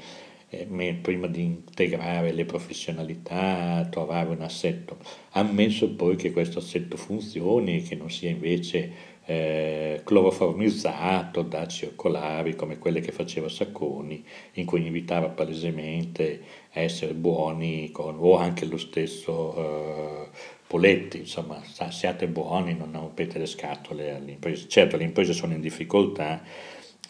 eh, 0.48 0.66
prima 1.00 1.26
di 1.26 1.42
integrare 1.42 2.32
le 2.32 2.44
professionalità, 2.44 3.86
trovare 3.90 4.30
un 4.30 4.42
assetto, 4.42 4.98
ammesso 5.30 5.94
poi 5.94 6.16
che 6.16 6.32
questo 6.32 6.58
assetto 6.60 6.96
funzioni 6.96 7.78
e 7.78 7.82
che 7.82 7.96
non 7.96 8.10
sia 8.10 8.30
invece 8.30 9.09
eh, 9.30 10.00
cloroformizzato 10.02 11.42
da 11.42 11.64
circolari 11.68 12.56
come 12.56 12.78
quelle 12.78 12.98
che 13.00 13.12
faceva 13.12 13.48
Sacconi, 13.48 14.24
in 14.54 14.64
cui 14.64 14.84
invitava 14.84 15.28
palesemente 15.28 16.42
a 16.72 16.80
essere 16.80 17.14
buoni, 17.14 17.92
con, 17.92 18.16
o 18.18 18.36
anche 18.36 18.64
lo 18.66 18.76
stesso 18.76 19.54
eh, 19.56 20.28
Poletti, 20.66 21.18
insomma, 21.18 21.62
siate 21.90 22.26
buoni, 22.26 22.74
non 22.74 22.90
rompete 22.92 23.38
le 23.38 23.46
scatole 23.46 24.16
alle 24.16 24.32
imprese. 24.32 24.66
Certo, 24.66 24.96
le 24.96 25.04
imprese 25.04 25.32
sono 25.32 25.52
in 25.52 25.60
difficoltà, 25.60 26.42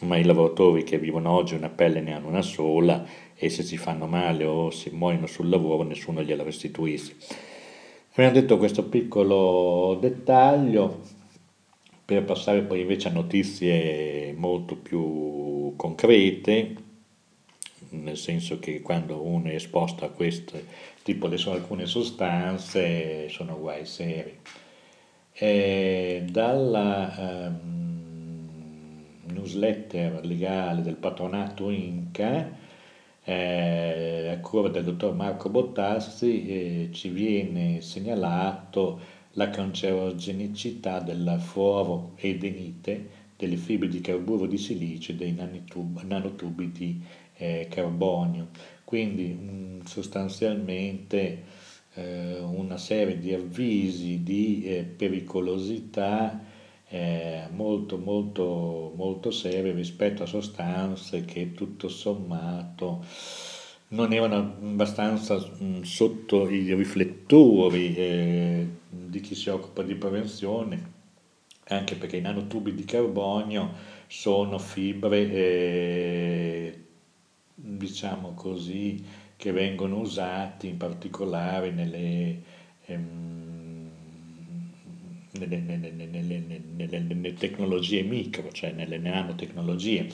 ma 0.01 0.19
i 0.19 0.25
lavoratori 0.25 0.83
che 0.83 0.99
vivono 0.99 1.31
oggi 1.31 1.55
una 1.55 1.71
pelle 1.71 2.03
ne 2.03 2.13
hanno 2.13 2.29
una 2.29 2.43
sola 2.43 3.03
e 3.35 3.49
se 3.49 3.63
si 3.63 3.79
fanno 3.79 4.07
male 4.07 4.45
o 4.45 4.71
si 4.71 4.91
muoiono 4.91 5.27
sul 5.27 5.49
lavoro 5.49 5.85
nessuno 5.85 6.23
gliela 6.23 6.43
restituisce. 6.43 7.17
Abbiamo 8.13 8.33
detto 8.33 8.59
questo 8.59 8.85
piccolo 8.85 9.97
dettaglio, 9.99 11.19
per 12.11 12.25
passare 12.25 12.63
poi 12.63 12.81
invece 12.81 13.07
a 13.07 13.13
notizie 13.13 14.35
molto 14.37 14.75
più 14.75 15.75
concrete, 15.77 16.75
nel 17.91 18.17
senso 18.17 18.59
che 18.59 18.81
quando 18.81 19.23
uno 19.23 19.49
è 19.49 19.55
esposto 19.55 20.05
a 20.05 20.09
queste, 20.09 20.67
tipo 21.05 21.29
le 21.29 21.41
alcune 21.47 21.87
sostanze, 21.87 23.29
sono 23.29 23.57
guai 23.61 23.87
seri. 23.87 24.37
E 25.33 26.25
dalla 26.29 27.49
um, 27.49 28.49
newsletter 29.27 30.27
legale 30.27 30.83
del 30.83 30.97
patronato 30.97 31.71
Inca, 31.71 32.51
eh, 33.23 34.31
a 34.37 34.41
cura 34.41 34.69
del 34.69 34.83
dottor 34.83 35.15
Marco 35.15 35.49
Bottassi, 35.49 36.49
eh, 36.49 36.89
ci 36.93 37.09
viene 37.09 37.81
segnalato 37.83 39.19
la 39.33 39.51
cancerogenicità 39.51 41.01
della 41.01 41.39
fluoroedenite, 41.39 43.19
delle 43.37 43.57
fibre 43.57 43.89
di 43.89 44.01
carburo 44.01 44.47
di 44.47 44.59
silicio 44.59 45.13
e 45.13 45.15
dei 45.15 45.33
nanotubi 45.33 46.71
di 46.73 47.01
eh, 47.37 47.67
carbonio. 47.71 48.49
Quindi 48.85 49.29
mh, 49.29 49.51
mm, 49.51 49.81
sostanzialmente 49.83 51.45
eh, 51.95 52.39
una 52.41 52.77
serie 52.77 53.19
di 53.19 53.33
avvisi 53.33 54.23
di 54.23 54.65
eh, 54.65 54.83
pericolosità 54.85 56.45
eh, 56.89 57.45
molto 57.53 57.99
molto 57.99 58.93
molto 58.97 59.31
serie 59.31 59.73
rispetto 59.73 60.25
a 60.25 60.27
sostanze 60.27 61.25
che 61.25 61.53
tutto 61.53 61.89
sommato 61.89 63.05
non 63.89 64.13
erano 64.13 64.37
abbastanza 64.37 65.37
mh, 65.37 65.65
mm, 65.65 65.83
sotto 65.83 66.49
i 66.49 66.75
riflettori 66.75 67.95
eh, 67.95 68.69
di 68.91 69.21
chi 69.21 69.35
si 69.35 69.49
occupa 69.49 69.83
di 69.83 69.95
prevenzione, 69.95 70.99
anche 71.69 71.95
perché 71.95 72.17
i 72.17 72.21
nanotubi 72.21 72.75
di 72.75 72.85
carbonio 72.85 73.73
sono 74.09 74.59
fibre, 74.59 75.31
eh, 75.31 76.85
diciamo 77.55 78.35
così, 78.35 79.05
che 79.37 79.53
vengono 79.53 80.01
usati 80.01 80.69
in 80.69 80.77
particolare 80.77 81.71
nelle, 81.71 82.43
ehm, 82.87 83.91
nelle, 85.39 85.57
nelle, 85.59 86.99
nelle, 86.99 87.33
tecnologie 87.35 88.03
micro, 88.03 88.51
cioè 88.51 88.73
nelle 88.73 88.99
nanotecnologie. 88.99 90.09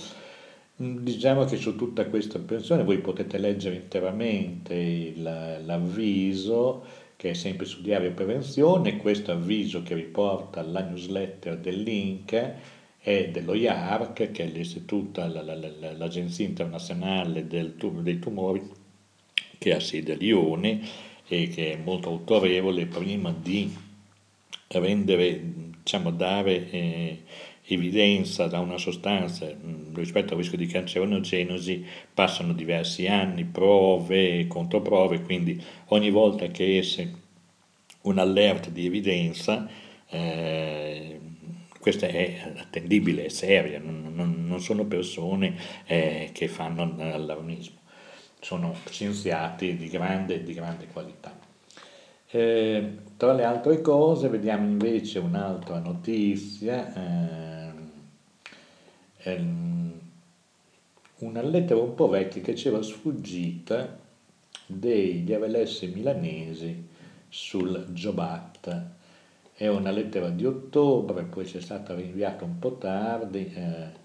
Diciamo 0.78 1.46
che 1.46 1.56
su 1.56 1.74
tutta 1.74 2.04
questa 2.04 2.36
operazione 2.36 2.84
voi 2.84 2.98
potete 2.98 3.38
leggere 3.38 3.76
interamente 3.76 5.14
l'avviso 5.16 6.84
che 7.16 7.30
è 7.30 7.34
sempre 7.34 7.64
su 7.66 7.80
Diario 7.80 8.12
Prevenzione, 8.12 8.98
questo 8.98 9.32
avviso 9.32 9.82
che 9.82 9.94
riporta 9.94 10.62
la 10.62 10.82
newsletter 10.82 11.58
del 11.58 11.82
link 11.82 12.54
è 12.98 13.28
dello 13.28 13.54
IARC, 13.54 14.30
che 14.30 14.52
è 14.52 15.94
l'Agenzia 15.96 16.44
Internazionale 16.44 17.46
del, 17.46 17.74
dei 17.74 18.18
Tumori, 18.18 18.62
che 19.58 19.74
ha 19.74 19.80
sede 19.80 20.12
a 20.12 20.16
Lione 20.16 20.80
e 21.26 21.48
che 21.48 21.72
è 21.72 21.76
molto 21.76 22.08
autorevole 22.08 22.86
prima 22.86 23.32
di 23.32 23.74
rendere, 24.68 25.40
diciamo, 25.82 26.10
dare 26.10 26.70
eh, 26.70 27.22
evidenza 27.68 28.46
da 28.46 28.60
una 28.60 28.78
sostanza 28.78 29.46
mh, 29.46 29.94
rispetto 29.94 30.32
al 30.32 30.40
rischio 30.40 30.58
di 30.58 30.66
cancerogenosi 30.66 31.84
passano 32.12 32.52
diversi 32.52 33.06
anni, 33.06 33.44
prove 33.44 34.40
e 34.40 34.46
controprove, 34.46 35.22
quindi 35.22 35.60
ogni 35.86 36.10
volta 36.10 36.46
che 36.46 36.78
esce 36.78 37.24
un 38.02 38.18
alert 38.18 38.70
di 38.70 38.86
evidenza, 38.86 39.68
eh, 40.08 41.20
questa 41.80 42.06
è 42.06 42.52
attendibile, 42.56 43.26
è 43.26 43.28
seria, 43.28 43.78
non, 43.78 44.12
non, 44.14 44.44
non 44.46 44.60
sono 44.60 44.84
persone 44.84 45.56
eh, 45.86 46.30
che 46.32 46.48
fanno 46.48 46.94
allarmismo, 46.98 47.78
sono 48.40 48.74
scienziati 48.88 49.76
di 49.76 49.88
grande, 49.88 50.42
di 50.42 50.54
grande 50.54 50.86
qualità. 50.92 51.36
Eh, 52.28 52.96
tra 53.16 53.32
le 53.32 53.44
altre 53.44 53.80
cose 53.80 54.28
vediamo 54.28 54.66
invece 54.66 55.20
un'altra 55.20 55.78
notizia, 55.78 56.92
eh, 56.92 57.55
ehm, 59.30 59.92
una 61.18 61.42
lettera 61.42 61.80
un 61.80 61.94
po' 61.94 62.08
vecchia 62.08 62.42
che 62.42 62.52
c'era 62.52 62.82
sfuggita 62.82 63.98
degli 64.66 65.32
RLS 65.32 65.82
milanesi 65.82 66.86
sul 67.28 67.86
Jobat. 67.92 68.84
È 69.54 69.66
una 69.68 69.90
lettera 69.90 70.28
di 70.28 70.44
ottobre, 70.44 71.24
poi 71.24 71.44
c'è 71.44 71.60
stata 71.60 71.94
rinviata 71.94 72.44
un 72.44 72.58
po' 72.58 72.76
tardi. 72.76 73.52
Eh, 73.52 74.04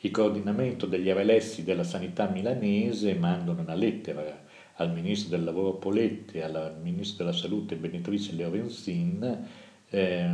il 0.00 0.10
coordinamento 0.10 0.86
degli 0.86 1.10
RLS 1.10 1.62
della 1.62 1.84
sanità 1.84 2.28
milanese 2.28 3.14
mandano 3.14 3.62
una 3.62 3.74
lettera 3.74 4.42
al 4.74 4.92
Ministro 4.92 5.30
del 5.36 5.44
Lavoro 5.44 5.74
Poletti 5.74 6.40
al 6.40 6.76
Ministro 6.82 7.24
della 7.24 7.36
Salute 7.36 7.76
Benetrice 7.76 8.34
Lorenzin 8.34 9.46
eh, 9.88 10.28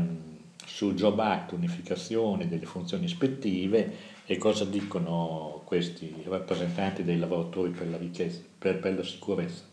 sul 0.66 0.94
Job 0.94 1.18
Act, 1.18 1.52
unificazione 1.52 2.48
delle 2.48 2.66
funzioni 2.66 3.04
ispettive 3.04 3.92
e 4.26 4.38
cosa 4.38 4.64
dicono 4.64 5.62
questi 5.64 6.22
rappresentanti 6.26 7.04
dei 7.04 7.18
lavoratori 7.18 7.70
per 7.70 7.88
la, 7.88 7.96
richiesta, 7.96 8.44
per, 8.58 8.78
per 8.78 8.96
la 8.96 9.04
sicurezza. 9.04 9.64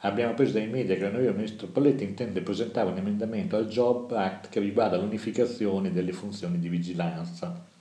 Abbiamo 0.00 0.34
preso 0.34 0.52
dai 0.52 0.68
media 0.68 0.96
che 0.96 1.04
il 1.04 1.34
Ministro 1.34 1.66
Poletti 1.68 2.04
intende 2.04 2.42
presentare 2.42 2.90
un 2.90 2.98
emendamento 2.98 3.56
al 3.56 3.68
Job 3.68 4.12
Act 4.12 4.48
che 4.48 4.60
riguarda 4.60 4.98
l'unificazione 4.98 5.92
delle 5.92 6.12
funzioni 6.12 6.58
di 6.58 6.68
vigilanza 6.68 7.72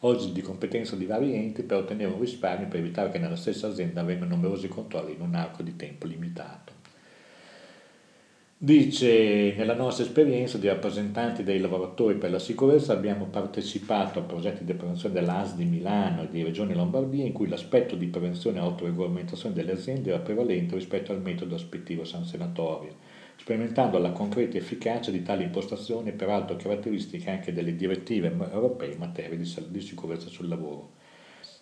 oggi 0.00 0.32
di 0.32 0.42
competenza 0.42 0.94
di 0.94 1.06
vari 1.06 1.34
enti 1.34 1.62
per 1.62 1.78
ottenere 1.78 2.12
un 2.12 2.20
risparmio 2.20 2.68
per 2.68 2.78
evitare 2.80 3.10
che 3.10 3.18
nella 3.18 3.36
stessa 3.36 3.66
azienda 3.66 4.02
avvengano 4.02 4.34
numerosi 4.34 4.68
controlli 4.68 5.14
in 5.14 5.20
un 5.22 5.34
arco 5.34 5.62
di 5.62 5.74
tempo 5.74 6.06
limitato. 6.06 6.77
Dice, 8.60 9.54
nella 9.56 9.76
nostra 9.76 10.02
esperienza 10.04 10.58
di 10.58 10.66
rappresentanti 10.66 11.44
dei 11.44 11.60
lavoratori 11.60 12.16
per 12.16 12.32
la 12.32 12.40
sicurezza 12.40 12.92
abbiamo 12.92 13.26
partecipato 13.26 14.18
a 14.18 14.22
progetti 14.22 14.64
di 14.64 14.74
prevenzione 14.74 15.14
dell'AS 15.14 15.54
di 15.54 15.64
Milano 15.64 16.22
e 16.22 16.28
di 16.28 16.42
Regione 16.42 16.74
Lombardia 16.74 17.24
in 17.24 17.32
cui 17.32 17.46
l'aspetto 17.46 17.94
di 17.94 18.08
prevenzione 18.08 18.58
e 18.58 18.62
autoregolamentazione 18.62 19.54
delle 19.54 19.74
aziende 19.74 20.10
era 20.10 20.18
prevalente 20.18 20.74
rispetto 20.74 21.12
al 21.12 21.22
metodo 21.22 21.54
aspettivo 21.54 22.02
sanzionatorio, 22.02 22.96
sperimentando 23.36 23.96
la 23.98 24.10
concreta 24.10 24.56
efficacia 24.56 25.12
di 25.12 25.22
tali 25.22 25.44
impostazioni 25.44 26.08
e 26.08 26.14
peraltro 26.14 26.56
caratteristiche 26.56 27.30
anche 27.30 27.52
delle 27.52 27.76
direttive 27.76 28.34
europee 28.50 28.90
in 28.90 28.98
materia 28.98 29.38
di 29.38 29.80
sicurezza 29.80 30.26
sul 30.26 30.48
lavoro. 30.48 30.94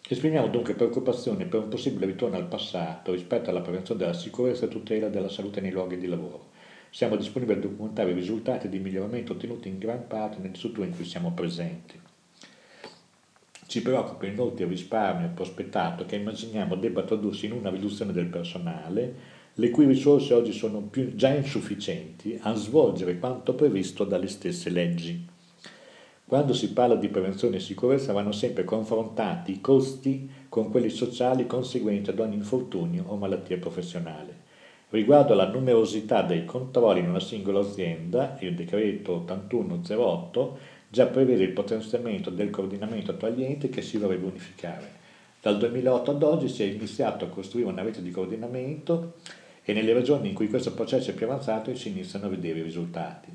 Esprimiamo 0.08 0.48
dunque 0.48 0.72
preoccupazione 0.72 1.44
per 1.44 1.60
un 1.60 1.68
possibile 1.68 2.06
ritorno 2.06 2.36
al 2.36 2.48
passato 2.48 3.12
rispetto 3.12 3.50
alla 3.50 3.60
prevenzione 3.60 4.00
della 4.00 4.14
sicurezza 4.14 4.64
e 4.64 4.68
tutela 4.68 5.10
della 5.10 5.28
salute 5.28 5.60
nei 5.60 5.72
luoghi 5.72 5.98
di 5.98 6.06
lavoro 6.06 6.54
siamo 6.96 7.16
disponibili 7.16 7.58
a 7.58 7.60
documentare 7.60 8.12
i 8.12 8.14
risultati 8.14 8.70
di 8.70 8.78
miglioramento 8.78 9.34
ottenuti 9.34 9.68
in 9.68 9.76
gran 9.76 10.06
parte 10.06 10.38
nelle 10.40 10.54
strutture 10.54 10.86
in 10.86 10.96
cui 10.96 11.04
siamo 11.04 11.32
presenti. 11.32 12.00
Ci 13.66 13.82
preoccupa 13.82 14.24
inoltre 14.24 14.64
il 14.64 14.70
risparmio 14.70 15.28
prospettato 15.34 16.06
che 16.06 16.16
immaginiamo 16.16 16.74
debba 16.74 17.02
tradursi 17.02 17.44
in 17.44 17.52
una 17.52 17.68
riduzione 17.68 18.14
del 18.14 18.28
personale, 18.28 19.14
le 19.52 19.68
cui 19.68 19.84
risorse 19.84 20.32
oggi 20.32 20.52
sono 20.52 20.80
più, 20.80 21.14
già 21.14 21.34
insufficienti 21.34 22.38
a 22.40 22.54
svolgere 22.54 23.18
quanto 23.18 23.54
previsto 23.54 24.04
dalle 24.04 24.28
stesse 24.28 24.70
leggi. 24.70 25.22
Quando 26.24 26.54
si 26.54 26.72
parla 26.72 26.96
di 26.96 27.08
prevenzione 27.08 27.56
e 27.56 27.60
sicurezza 27.60 28.14
vanno 28.14 28.32
sempre 28.32 28.64
confrontati 28.64 29.52
i 29.52 29.60
costi 29.60 30.30
con 30.48 30.70
quelli 30.70 30.88
sociali 30.88 31.46
conseguenti 31.46 32.08
ad 32.08 32.20
ogni 32.20 32.36
infortunio 32.36 33.04
o 33.08 33.16
malattia 33.16 33.58
professionale. 33.58 34.45
Riguardo 34.88 35.32
alla 35.32 35.48
numerosità 35.48 36.22
dei 36.22 36.44
controlli 36.44 37.00
in 37.00 37.08
una 37.08 37.18
singola 37.18 37.58
azienda, 37.58 38.36
il 38.38 38.54
decreto 38.54 39.14
8108 39.14 40.58
già 40.88 41.06
prevede 41.06 41.42
il 41.42 41.50
potenziamento 41.50 42.30
del 42.30 42.50
coordinamento 42.50 43.16
tra 43.16 43.28
gli 43.28 43.42
enti 43.42 43.68
che 43.68 43.82
si 43.82 43.98
dovrebbe 43.98 44.26
unificare. 44.26 44.88
Dal 45.42 45.58
2008 45.58 46.10
ad 46.12 46.22
oggi 46.22 46.48
si 46.48 46.62
è 46.62 46.66
iniziato 46.66 47.24
a 47.24 47.28
costruire 47.28 47.68
una 47.68 47.82
rete 47.82 48.00
di 48.00 48.12
coordinamento 48.12 49.14
e 49.64 49.72
nelle 49.72 49.92
regioni 49.92 50.28
in 50.28 50.34
cui 50.34 50.48
questo 50.48 50.72
processo 50.72 51.10
è 51.10 51.14
più 51.14 51.26
avanzato 51.26 51.74
si 51.74 51.88
iniziano 51.88 52.26
a 52.26 52.28
vedere 52.28 52.60
i 52.60 52.62
risultati. 52.62 53.28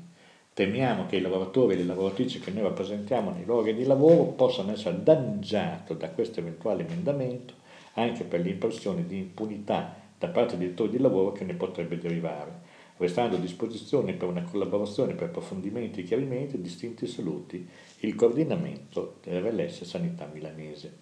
Temiamo 0.54 1.04
che 1.04 1.16
i 1.16 1.20
lavoratori 1.20 1.74
e 1.74 1.76
le 1.76 1.84
lavoratrici 1.84 2.40
che 2.40 2.50
noi 2.50 2.62
rappresentiamo 2.62 3.30
nei 3.30 3.44
luoghi 3.44 3.74
di 3.74 3.84
lavoro 3.84 4.24
possano 4.24 4.72
essere 4.72 5.02
danneggiati 5.02 5.98
da 5.98 6.08
questo 6.08 6.40
eventuale 6.40 6.86
emendamento 6.86 7.60
anche 7.94 8.24
per 8.24 8.40
l'impressione 8.40 9.06
di 9.06 9.18
impunità 9.18 10.00
da 10.22 10.28
parte 10.28 10.56
dei 10.56 10.68
datori 10.68 10.92
di 10.92 10.98
lavoro 10.98 11.32
che 11.32 11.42
ne 11.42 11.54
potrebbe 11.54 11.98
derivare, 11.98 12.60
restando 12.98 13.34
a 13.34 13.40
disposizione 13.40 14.12
per 14.12 14.28
una 14.28 14.44
collaborazione 14.44 15.14
per 15.14 15.28
approfondimenti 15.28 16.00
e 16.00 16.04
chiarimenti 16.04 16.60
distinti 16.60 17.08
saluti 17.08 17.68
il 18.00 18.14
coordinamento 18.14 19.16
dell'RLS 19.24 19.82
Sanità 19.82 20.30
Milanese. 20.32 20.98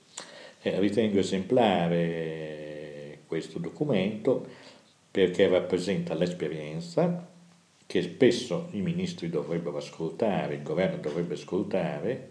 Eh, 0.63 0.81
ritengo 0.81 1.19
esemplare 1.19 3.19
questo 3.27 3.59
documento 3.59 4.47
perché 5.11 5.49
rappresenta 5.49 6.15
l'esperienza 6.15 7.29
che 7.85 8.03
spesso 8.03 8.69
i 8.71 8.81
ministri 8.81 9.29
dovrebbero 9.29 9.77
ascoltare, 9.77 10.55
il 10.55 10.63
governo 10.63 10.97
dovrebbe 10.97 11.35
ascoltare 11.35 12.31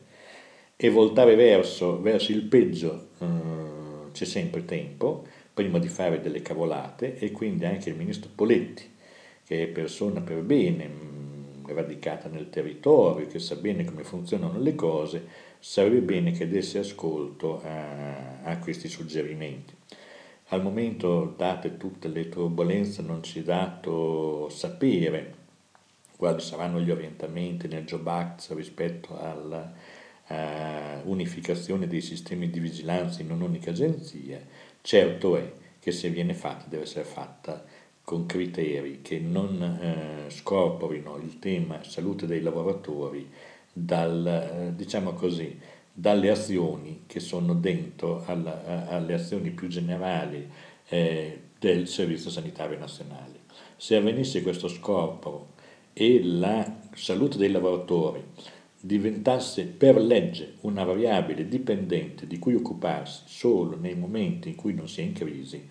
e 0.76 0.90
voltare 0.90 1.36
verso, 1.36 2.02
verso 2.02 2.32
il 2.32 2.44
peggio 2.44 3.10
eh, 3.20 4.12
c'è 4.12 4.26
sempre 4.26 4.66
tempo, 4.66 5.26
prima 5.54 5.80
di 5.80 5.88
fare 5.88 6.22
delle 6.22 6.42
cavolate 6.42 7.18
e 7.18 7.32
quindi 7.32 7.66
anche 7.66 7.90
il 7.90 7.96
ministro 7.96 8.30
Poletti, 8.34 8.84
che 9.46 9.64
è 9.64 9.68
persona 9.68 10.22
per 10.22 10.42
bene, 10.42 10.88
mm, 10.88 11.66
radicata 11.68 12.30
nel 12.30 12.50
territorio, 12.50 13.28
che 13.28 13.40
sa 13.40 13.56
bene 13.56 13.86
come 13.86 14.04
funzionano 14.04 14.60
le 14.60 14.76
cose, 14.76 15.28
sarebbe 15.60 16.02
bene 16.02 16.32
che 16.32 16.48
desse 16.48 16.80
ascolto 16.80 17.62
a, 17.62 18.42
a 18.44 18.58
questi 18.60 18.88
suggerimenti. 18.88 19.74
Al 20.52 20.64
momento, 20.64 21.34
date 21.38 21.78
tutte 21.78 22.08
le 22.08 22.28
turbulenze, 22.28 23.02
non 23.04 23.22
ci 23.22 23.40
è 23.40 23.44
dato 23.44 24.50
sapere 24.50 25.36
quali 26.20 26.42
saranno 26.42 26.82
gli 26.82 26.90
orientamenti 26.90 27.68
nel 27.68 27.86
Job 27.86 28.06
Act 28.08 28.52
rispetto 28.54 29.18
alla 29.18 29.72
uh, 30.28 31.10
unificazione 31.10 31.88
dei 31.88 32.02
sistemi 32.02 32.50
di 32.50 32.60
vigilanza 32.60 33.22
in 33.22 33.32
un'unica 33.32 33.70
agenzia, 33.70 34.42
Certo 34.82 35.38
è 35.38 35.52
che 35.80 35.92
se 35.92 36.10
viene 36.10 36.34
fatta 36.34 36.66
deve 36.68 36.84
essere 36.84 37.06
fatta 37.06 37.64
con 38.04 38.26
criteri 38.26 39.02
che 39.02 39.20
non 39.20 39.62
eh, 39.62 40.30
scorporino 40.32 41.18
il 41.18 41.38
tema 41.38 41.84
salute 41.84 42.26
dei 42.26 42.42
lavoratori 42.42 43.30
dal, 43.72 44.26
eh, 44.26 44.76
diciamo 44.76 45.14
così, 45.14 45.60
dalle 45.94 46.30
azioni 46.30 47.04
che 47.06 47.20
sono 47.20 47.54
dentro 47.54 48.24
alla, 48.26 48.88
alle 48.88 49.14
azioni 49.14 49.52
più 49.52 49.68
generali 49.68 50.50
eh, 50.88 51.40
del 51.60 51.88
Servizio 51.88 52.30
Sanitario 52.30 52.80
Nazionale. 52.80 53.40
Se 53.78 53.96
avvenisse 53.96 54.42
questo 54.42 54.68
scorporo 54.68 55.50
e 55.94 56.24
la 56.24 56.80
salute 56.94 57.38
dei 57.38 57.52
lavoratori 57.52 58.24
diventasse 58.82 59.66
per 59.66 59.98
legge 59.98 60.56
una 60.62 60.84
variabile 60.84 61.48
dipendente 61.48 62.26
di 62.26 62.40
cui 62.40 62.56
occuparsi 62.56 63.24
solo 63.26 63.78
nei 63.78 63.96
momenti 63.96 64.50
in 64.50 64.56
cui 64.56 64.74
non 64.74 64.88
si 64.88 65.02
è 65.02 65.04
in 65.04 65.14
crisi, 65.14 65.68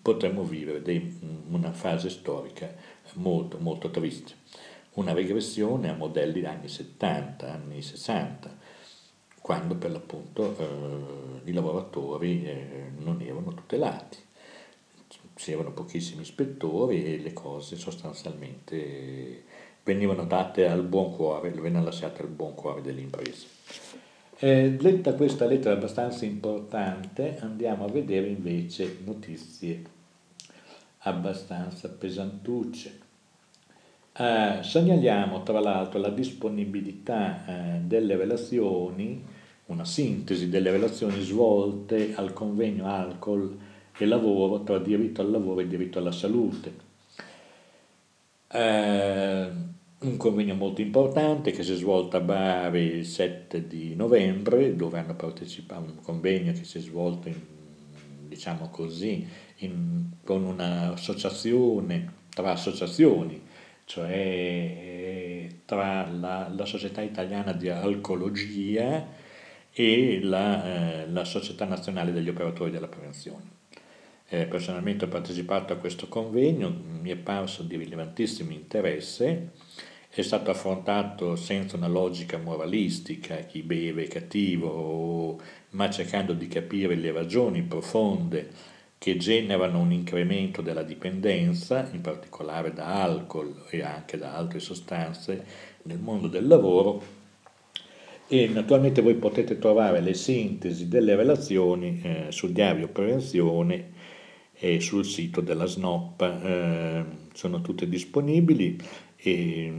potremmo 0.00 0.44
vivere 0.44 0.80
dei, 0.80 1.18
una 1.48 1.72
fase 1.72 2.08
storica 2.08 2.72
molto, 3.14 3.58
molto 3.58 3.90
triste. 3.90 4.40
Una 4.94 5.12
regressione 5.12 5.88
a 5.88 5.94
modelli 5.94 6.44
anni 6.44 6.68
70, 6.68 7.50
anni 7.50 7.82
60, 7.82 8.58
quando 9.40 9.74
per 9.74 9.90
l'appunto 9.90 10.56
eh, 10.56 11.50
i 11.50 11.52
lavoratori 11.52 12.44
eh, 12.44 12.90
non 12.98 13.20
erano 13.22 13.54
tutelati. 13.54 14.18
C'erano 15.34 15.72
pochissimi 15.72 16.22
ispettori 16.22 17.04
e 17.04 17.18
le 17.18 17.32
cose 17.32 17.76
sostanzialmente 17.76 19.44
venivano 19.84 20.24
date 20.24 20.68
al 20.68 20.82
buon 20.82 21.14
cuore, 21.14 21.50
venivano 21.50 21.84
lasciate 21.84 22.22
al 22.22 22.28
buon 22.28 22.54
cuore 22.54 22.82
delle 22.82 23.00
imprese. 23.00 23.46
Eh, 24.38 24.76
letta 24.80 25.14
questa 25.14 25.46
lettera 25.46 25.74
abbastanza 25.74 26.24
importante, 26.24 27.38
andiamo 27.40 27.84
a 27.84 27.88
vedere 27.88 28.26
invece 28.26 28.98
notizie 29.04 29.82
abbastanza 30.98 31.88
pesantucce. 31.88 33.00
Eh, 34.14 34.58
segnaliamo 34.62 35.42
tra 35.42 35.60
l'altro 35.60 35.98
la 35.98 36.10
disponibilità 36.10 37.44
eh, 37.46 37.78
delle 37.80 38.16
relazioni, 38.16 39.24
una 39.66 39.84
sintesi 39.84 40.48
delle 40.48 40.70
relazioni 40.70 41.20
svolte 41.22 42.14
al 42.14 42.32
convegno 42.32 42.86
alcol 42.86 43.56
e 43.96 44.06
lavoro 44.06 44.62
tra 44.64 44.78
diritto 44.78 45.20
al 45.20 45.30
lavoro 45.30 45.60
e 45.60 45.68
diritto 45.68 45.98
alla 45.98 46.12
salute. 46.12 46.90
Eh, 48.48 49.50
un 50.02 50.16
convegno 50.16 50.54
molto 50.54 50.80
importante 50.80 51.52
che 51.52 51.62
si 51.62 51.72
è 51.72 51.76
svolto 51.76 52.16
a 52.16 52.20
Bari 52.20 52.80
il 52.80 53.06
7 53.06 53.66
di 53.66 53.94
novembre, 53.94 54.74
dove 54.74 54.98
hanno 54.98 55.14
partecipato, 55.14 55.82
un 55.82 56.00
convegno 56.02 56.52
che 56.52 56.64
si 56.64 56.78
è 56.78 56.80
svolto 56.80 57.28
in, 57.28 57.36
diciamo 58.26 58.68
così, 58.70 59.26
in, 59.58 60.06
con 60.24 60.44
un'associazione 60.44 62.20
tra 62.28 62.52
associazioni, 62.52 63.40
cioè 63.84 65.46
tra 65.64 66.06
la, 66.08 66.50
la 66.52 66.64
Società 66.64 67.02
Italiana 67.02 67.52
di 67.52 67.68
Alcologia 67.68 69.06
e 69.72 70.20
la, 70.22 70.64
eh, 71.02 71.10
la 71.10 71.24
Società 71.24 71.64
Nazionale 71.64 72.12
degli 72.12 72.28
Operatori 72.28 72.70
della 72.70 72.88
Prevenzione. 72.88 73.60
Eh, 74.28 74.46
personalmente 74.46 75.04
ho 75.04 75.08
partecipato 75.08 75.74
a 75.74 75.76
questo 75.76 76.08
convegno, 76.08 76.74
mi 77.00 77.10
è 77.10 77.16
parso 77.16 77.62
di 77.62 77.76
rilevantissimo 77.76 78.50
interesse 78.50 79.50
è 80.14 80.20
stato 80.20 80.50
affrontato 80.50 81.36
senza 81.36 81.78
una 81.78 81.88
logica 81.88 82.36
moralistica, 82.36 83.36
chi 83.36 83.62
beve 83.62 84.04
è 84.04 84.08
cattivo, 84.08 85.40
ma 85.70 85.88
cercando 85.88 86.34
di 86.34 86.48
capire 86.48 86.96
le 86.96 87.12
ragioni 87.12 87.62
profonde 87.62 88.50
che 88.98 89.16
generano 89.16 89.80
un 89.80 89.90
incremento 89.90 90.60
della 90.60 90.82
dipendenza, 90.82 91.88
in 91.92 92.02
particolare 92.02 92.74
da 92.74 93.02
alcol 93.02 93.64
e 93.70 93.82
anche 93.82 94.18
da 94.18 94.34
altre 94.34 94.60
sostanze 94.60 95.46
nel 95.84 95.98
mondo 95.98 96.28
del 96.28 96.46
lavoro. 96.46 97.02
E 98.28 98.48
naturalmente 98.48 99.00
voi 99.00 99.14
potete 99.14 99.58
trovare 99.58 100.02
le 100.02 100.12
sintesi 100.12 100.88
delle 100.88 101.16
relazioni 101.16 102.00
eh, 102.02 102.26
sul 102.28 102.52
diario 102.52 102.88
Prevenzione 102.88 103.92
e 104.52 104.78
sul 104.80 105.06
sito 105.06 105.40
della 105.40 105.66
SNOP, 105.66 106.20
eh, 106.20 107.04
sono 107.32 107.62
tutte 107.62 107.88
disponibili 107.88 108.78
e 109.22 109.72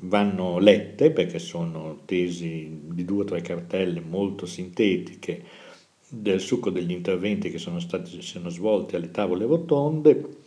vanno 0.00 0.58
lette 0.58 1.10
perché 1.10 1.38
sono 1.38 2.00
tesi 2.04 2.82
di 2.84 3.04
due 3.04 3.22
o 3.22 3.24
tre 3.24 3.40
cartelle 3.40 4.00
molto 4.00 4.44
sintetiche 4.46 5.42
del 6.08 6.40
succo 6.40 6.70
degli 6.70 6.90
interventi 6.90 7.50
che 7.50 7.58
sono 7.58 7.80
stati 7.80 8.20
sono 8.20 8.48
svolti 8.48 8.96
alle 8.96 9.10
tavole 9.10 9.46
rotonde 9.46 10.38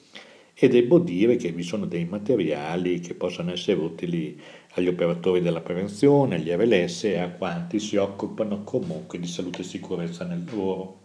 e 0.53 0.67
devo 0.67 0.99
dire 0.99 1.35
che 1.35 1.51
vi 1.51 1.63
sono 1.63 1.85
dei 1.85 2.05
materiali 2.05 2.99
che 2.99 3.15
possono 3.15 3.51
essere 3.51 3.79
utili 3.79 4.39
agli 4.75 4.87
operatori 4.87 5.41
della 5.41 5.61
prevenzione, 5.61 6.35
agli 6.35 6.51
RLS 6.51 7.05
e 7.05 7.17
a 7.17 7.29
quanti 7.29 7.79
si 7.79 7.95
occupano 7.95 8.63
comunque 8.63 9.19
di 9.19 9.27
salute 9.27 9.61
e 9.61 9.65
sicurezza 9.65 10.25
nel 10.25 10.43
lavoro. 10.45 10.99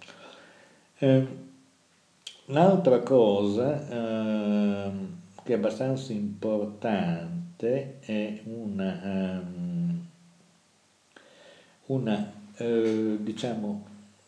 Eh, 0.99 1.27
un'altra 2.47 3.01
cosa 3.01 3.89
eh, 3.89 4.91
che 5.49 5.55
è 5.55 5.57
abbastanza 5.57 6.13
importante 6.13 8.01
è 8.01 8.39
una, 8.45 9.41
um, 9.43 10.07
una 11.87 12.33
eh, 12.59 13.17
diciamo 13.19 13.87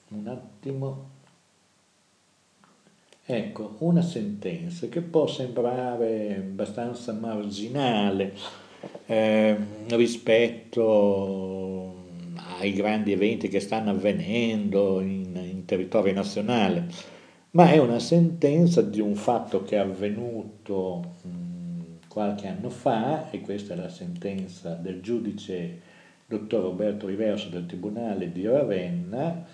un 0.08 0.26
attimo 0.26 1.08
Ecco, 3.26 3.76
una 3.80 4.02
sentenza 4.02 4.88
che 4.88 5.02
può 5.02 5.28
sembrare 5.28 6.34
abbastanza 6.34 7.12
marginale 7.12 8.34
eh, 9.06 9.56
rispetto 9.90 11.94
ai 12.58 12.72
grandi 12.72 13.12
eventi 13.12 13.46
che 13.46 13.60
stanno 13.60 13.90
avvenendo 13.90 15.00
in, 15.00 15.36
in 15.36 15.64
territorio 15.64 16.12
nazionale, 16.12 16.88
ma 17.52 17.70
è 17.70 17.78
una 17.78 17.98
sentenza 17.98 18.80
di 18.82 19.00
un 19.00 19.14
fatto 19.14 19.62
che 19.62 19.76
è 19.76 19.78
avvenuto 19.78 21.16
qualche 22.08 22.48
anno 22.48 22.70
fa, 22.70 23.30
e 23.30 23.40
questa 23.40 23.74
è 23.74 23.76
la 23.76 23.88
sentenza 23.88 24.74
del 24.74 25.00
giudice 25.00 25.80
dottor 26.26 26.62
Roberto 26.62 27.06
Riverso 27.06 27.48
del 27.48 27.66
Tribunale 27.66 28.32
di 28.32 28.46
Ravenna, 28.46 29.46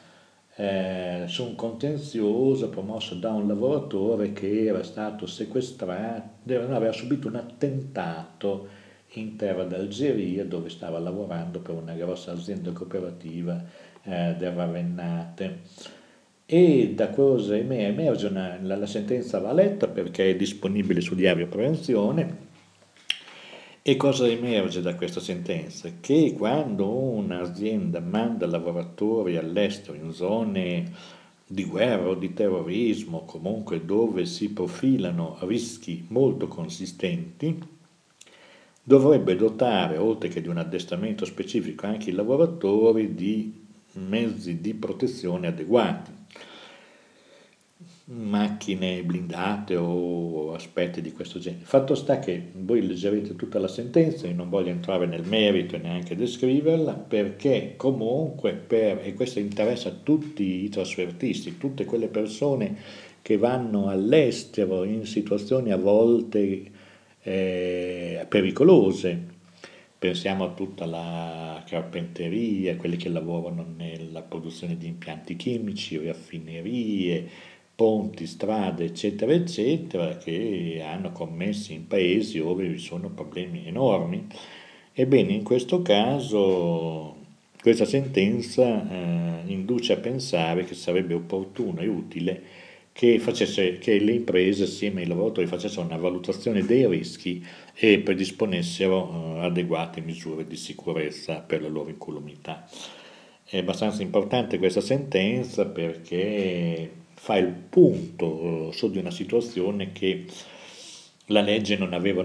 eh, 0.55 1.25
su 1.27 1.45
un 1.45 1.55
contenzioso 1.55 2.71
promosso 2.71 3.15
da 3.15 3.31
un 3.31 3.47
lavoratore 3.47 4.33
che 4.33 4.65
era 4.65 4.83
stato 4.83 5.27
sequestrato, 5.27 6.55
aveva 6.55 6.93
subito 6.93 7.29
un 7.29 7.37
attentato 7.37 8.69
in 9.13 9.37
terra 9.37 9.65
d'Algeria 9.65 10.45
dove 10.45 10.71
stava 10.71 10.99
lavorando 10.99 11.61
per 11.61 11.75
una 11.75 11.95
grossa 11.95 12.33
azienda 12.33 12.73
cooperativa 12.73 13.63
eh, 14.03 14.35
del 14.39 14.53
Ravennate. 14.53 15.61
E 16.49 16.93
da 16.95 17.11
cosa 17.11 17.57
emerge 17.57 18.29
una, 18.29 18.57
la, 18.63 18.77
la 18.77 18.87
sentenza 18.87 19.41
va 19.41 19.53
letta 19.53 19.89
perché 19.89 20.31
è 20.31 20.37
disponibile 20.37 21.01
su 21.01 21.17
diario 21.17 21.49
prevenzione 21.49 22.45
e 23.83 23.97
cosa 23.97 24.29
emerge 24.29 24.81
da 24.81 24.95
questa 24.95 25.19
sentenza? 25.19 25.91
Che 26.01 26.35
quando 26.39 26.89
un'azienda 26.89 27.99
manda 27.99 28.47
lavoratori 28.47 29.37
all'estero 29.37 29.97
in 29.97 30.13
zone 30.13 30.93
di 31.45 31.65
guerra 31.65 32.11
o 32.11 32.15
di 32.15 32.33
terrorismo, 32.33 33.25
comunque 33.25 33.85
dove 33.85 34.25
si 34.25 34.51
profilano 34.51 35.39
rischi 35.41 36.05
molto 36.11 36.47
consistenti, 36.47 37.61
dovrebbe 38.85 39.35
dotare, 39.35 39.97
oltre 39.97 40.29
che 40.29 40.41
di 40.41 40.49
un 40.49 40.59
addestramento 40.59 41.25
specifico, 41.25 41.87
anche 41.87 42.11
i 42.11 42.13
lavoratori 42.13 43.17
di 43.17 43.65
mezzi 43.95 44.61
di 44.61 44.75
protezione 44.75 45.49
adeguati 45.49 46.16
macchine 48.09 49.03
blindate 49.03 49.75
o 49.75 50.53
aspetti 50.53 51.01
di 51.01 51.13
questo 51.13 51.39
genere. 51.39 51.65
Fatto 51.65 51.95
sta 51.95 52.19
che 52.21 52.51
voi 52.55 52.87
leggerete 52.87 53.35
tutta 53.35 53.59
la 53.59 53.69
sentenza, 53.69 54.29
io 54.29 54.35
non 54.35 54.49
voglio 54.49 54.71
entrare 54.71 55.07
nel 55.07 55.27
merito 55.27 55.75
e 55.75 55.79
neanche 55.79 56.15
descriverla, 56.15 56.93
perché 56.93 57.75
comunque, 57.77 58.53
per, 58.53 59.01
e 59.03 59.15
questo 59.15 59.41
interessa 59.41 59.91
tutti 59.91 60.65
i 60.65 60.69
trasfertisti, 60.69 61.59
tutte 61.59 61.85
quelle 61.85 62.09
persone 62.09 62.77
che 63.23 63.37
vanno 63.39 63.89
all'estero 63.89 64.85
in 64.85 65.05
situazioni 65.05 65.73
a 65.73 65.77
volte 65.77 66.71
eh, 67.23 68.25
pericolose, 68.29 69.35
pensiamo 69.99 70.45
a 70.45 70.51
tutta 70.51 70.87
la 70.87 71.61
carpenteria, 71.67 72.77
quelli 72.77 72.97
che 72.97 73.09
lavorano 73.09 73.67
nella 73.77 74.23
produzione 74.23 74.77
di 74.77 74.87
impianti 74.87 75.35
chimici, 75.35 75.99
raffinerie, 75.99 77.29
ponti, 77.77 78.27
strade, 78.27 78.87
eccetera, 78.87 79.33
eccetera, 79.33 80.17
che 80.17 80.83
hanno 80.85 81.13
commessi 81.13 81.75
in 81.75 81.87
paesi 81.87 82.39
dove 82.39 82.67
vi 82.67 82.79
sono 82.79 83.11
problemi 83.11 83.67
enormi. 83.67 84.27
Ebbene, 84.95 85.33
in 85.33 85.43
questo 85.45 85.83
caso 85.83 87.15
questa 87.61 87.85
sentenza 87.85 88.89
eh, 88.89 89.43
induce 89.53 89.93
a 89.93 89.99
pensare 89.99 90.65
che 90.65 90.75
sarebbe 90.75 91.15
opportuno 91.15 91.81
e 91.81 91.87
utile 91.89 92.43
che, 92.93 93.19
facesse, 93.19 93.77
che 93.77 93.99
le 93.99 94.13
imprese 94.13 94.63
assieme 94.63 95.03
ai 95.03 95.07
lavoratori 95.07 95.47
facessero 95.47 95.85
una 95.85 95.99
valutazione 95.99 96.65
dei 96.65 96.89
rischi 96.89 97.45
e 97.75 97.99
predisponessero 97.99 99.37
eh, 99.37 99.45
adeguate 99.45 100.01
misure 100.01 100.47
di 100.47 100.57
sicurezza 100.57 101.41
per 101.41 101.61
la 101.61 101.69
loro 101.69 101.91
incolumità. 101.91 102.67
È 103.45 103.59
abbastanza 103.59 104.01
importante 104.01 104.59
questa 104.59 104.81
sentenza 104.81 105.67
perché 105.67 107.05
fa 107.19 107.37
il 107.37 107.49
punto 107.49 108.69
eh, 108.69 108.73
su 108.73 108.91
di 108.91 108.99
una 108.99 109.11
situazione 109.11 109.91
che 109.93 110.27
la 111.27 111.41
legge 111.41 111.77
non 111.77 111.93
aveva 111.93 112.25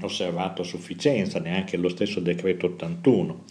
osservato 0.00 0.62
a 0.62 0.64
sufficienza, 0.64 1.40
neanche 1.40 1.76
lo 1.76 1.88
stesso 1.88 2.20
decreto 2.20 2.66
81. 2.66 3.44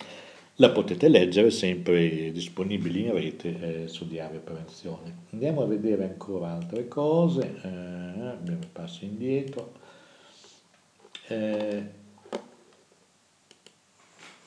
La 0.55 0.71
potete 0.71 1.09
leggere 1.09 1.51
sempre 1.51 2.31
disponibili 2.31 3.03
in 3.03 3.13
rete 3.13 3.83
eh, 3.83 3.87
su 3.87 4.07
Diario 4.07 4.39
Prevenzione. 4.39 5.25
Andiamo 5.31 5.61
a 5.61 5.67
vedere 5.67 6.05
ancora 6.05 6.53
altre 6.53 6.87
cose, 6.87 7.59
eh, 7.61 8.53
passi 8.71 9.05
indietro. 9.05 9.73
Eh, 11.27 11.83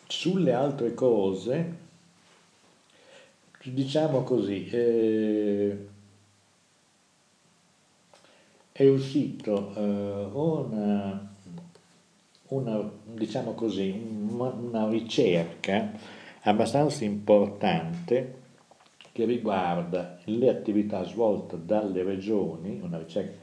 sulle 0.09 0.53
altre 0.53 0.95
cose, 0.95 1.77
diciamo 3.63 4.25
così, 4.25 4.69
eh, 4.69 5.77
è 8.81 8.89
uscito 8.89 9.75
eh, 9.75 10.29
una, 10.33 11.35
una, 12.49 12.91
diciamo 13.13 13.53
così, 13.53 13.91
una 14.31 14.89
ricerca 14.89 15.93
abbastanza 16.45 17.05
importante 17.05 18.37
che 19.13 19.27
riguarda 19.27 20.19
le 20.25 20.49
attività 20.49 21.05
svolte 21.05 21.59
dalle 21.63 22.03
regioni, 22.03 22.81
una 22.83 22.97
ricerca 22.97 23.37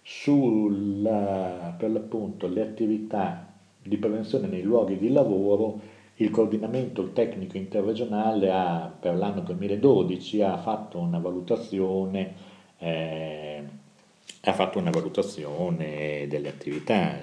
sulla, 0.00 1.74
per 1.76 1.90
l'appunto, 1.90 2.48
le 2.48 2.62
attività 2.62 3.52
di 3.82 3.98
prevenzione 3.98 4.46
nei 4.46 4.62
luoghi 4.62 4.96
di 4.96 5.12
lavoro, 5.12 5.78
il 6.14 6.30
coordinamento 6.30 7.12
tecnico 7.12 7.58
interregionale 7.58 8.50
ha, 8.50 8.90
per 8.98 9.14
l'anno 9.14 9.42
2012 9.42 10.40
ha 10.40 10.56
fatto 10.56 10.98
una 10.98 11.18
valutazione 11.18 12.34
eh, 12.78 13.40
ha 14.42 14.52
fatto 14.52 14.78
una 14.78 14.90
valutazione 14.90 16.26
delle 16.28 16.48
attività, 16.48 17.20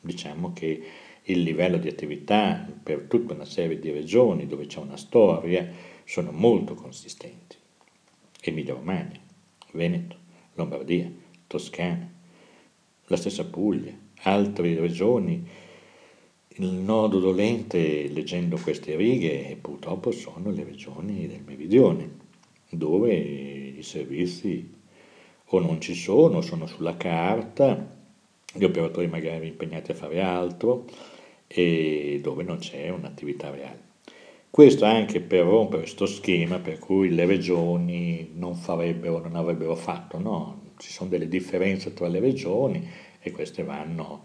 diciamo 0.00 0.52
che 0.52 0.82
il 1.24 1.42
livello 1.42 1.76
di 1.76 1.88
attività 1.88 2.66
per 2.82 3.06
tutta 3.08 3.34
una 3.34 3.44
serie 3.44 3.78
di 3.78 3.90
regioni 3.90 4.46
dove 4.46 4.66
c'è 4.66 4.80
una 4.80 4.96
storia 4.96 5.68
sono 6.04 6.32
molto 6.32 6.74
consistenti. 6.74 7.56
Emilia 8.40 8.74
Romagna, 8.74 9.20
Veneto, 9.72 10.16
Lombardia, 10.54 11.10
Toscana, 11.46 12.10
la 13.06 13.16
stessa 13.16 13.44
Puglia, 13.44 13.96
altre 14.22 14.74
regioni, 14.80 15.46
il 16.56 16.66
nodo 16.66 17.18
dolente 17.18 18.08
leggendo 18.08 18.58
queste 18.58 18.96
righe 18.96 19.56
purtroppo 19.60 20.10
sono 20.10 20.50
le 20.50 20.64
regioni 20.64 21.26
del 21.26 21.42
meridione, 21.44 22.10
dove 22.68 23.14
i 23.14 23.82
servizi 23.82 24.80
o 25.54 25.60
non 25.60 25.80
ci 25.80 25.94
sono, 25.94 26.40
sono 26.40 26.66
sulla 26.66 26.96
carta, 26.96 28.00
gli 28.54 28.64
operatori 28.64 29.06
magari 29.06 29.48
impegnati 29.48 29.90
a 29.90 29.94
fare 29.94 30.20
altro 30.20 30.86
e 31.46 32.20
dove 32.22 32.42
non 32.42 32.58
c'è 32.58 32.88
un'attività 32.88 33.50
reale. 33.50 33.90
Questo 34.48 34.84
anche 34.84 35.20
per 35.20 35.44
rompere 35.44 35.82
questo 35.82 36.06
schema 36.06 36.58
per 36.58 36.78
cui 36.78 37.10
le 37.10 37.26
regioni 37.26 38.30
non 38.34 38.54
farebbero, 38.54 39.18
non 39.18 39.36
avrebbero 39.36 39.74
fatto, 39.74 40.18
no, 40.18 40.72
ci 40.78 40.90
sono 40.90 41.10
delle 41.10 41.28
differenze 41.28 41.92
tra 41.92 42.08
le 42.08 42.20
regioni 42.20 42.86
e 43.20 43.30
queste 43.30 43.62
vanno 43.62 44.24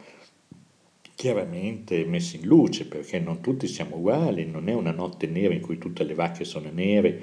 chiaramente 1.13 2.05
messe 2.05 2.37
in 2.37 2.45
luce 2.45 2.85
perché 2.85 3.19
non 3.19 3.41
tutti 3.41 3.67
siamo 3.67 3.97
uguali, 3.97 4.45
non 4.45 4.69
è 4.69 4.73
una 4.73 4.91
notte 4.91 5.27
nera 5.27 5.53
in 5.53 5.61
cui 5.61 5.77
tutte 5.77 6.03
le 6.03 6.13
vacche 6.13 6.45
sono 6.45 6.69
nere 6.71 7.19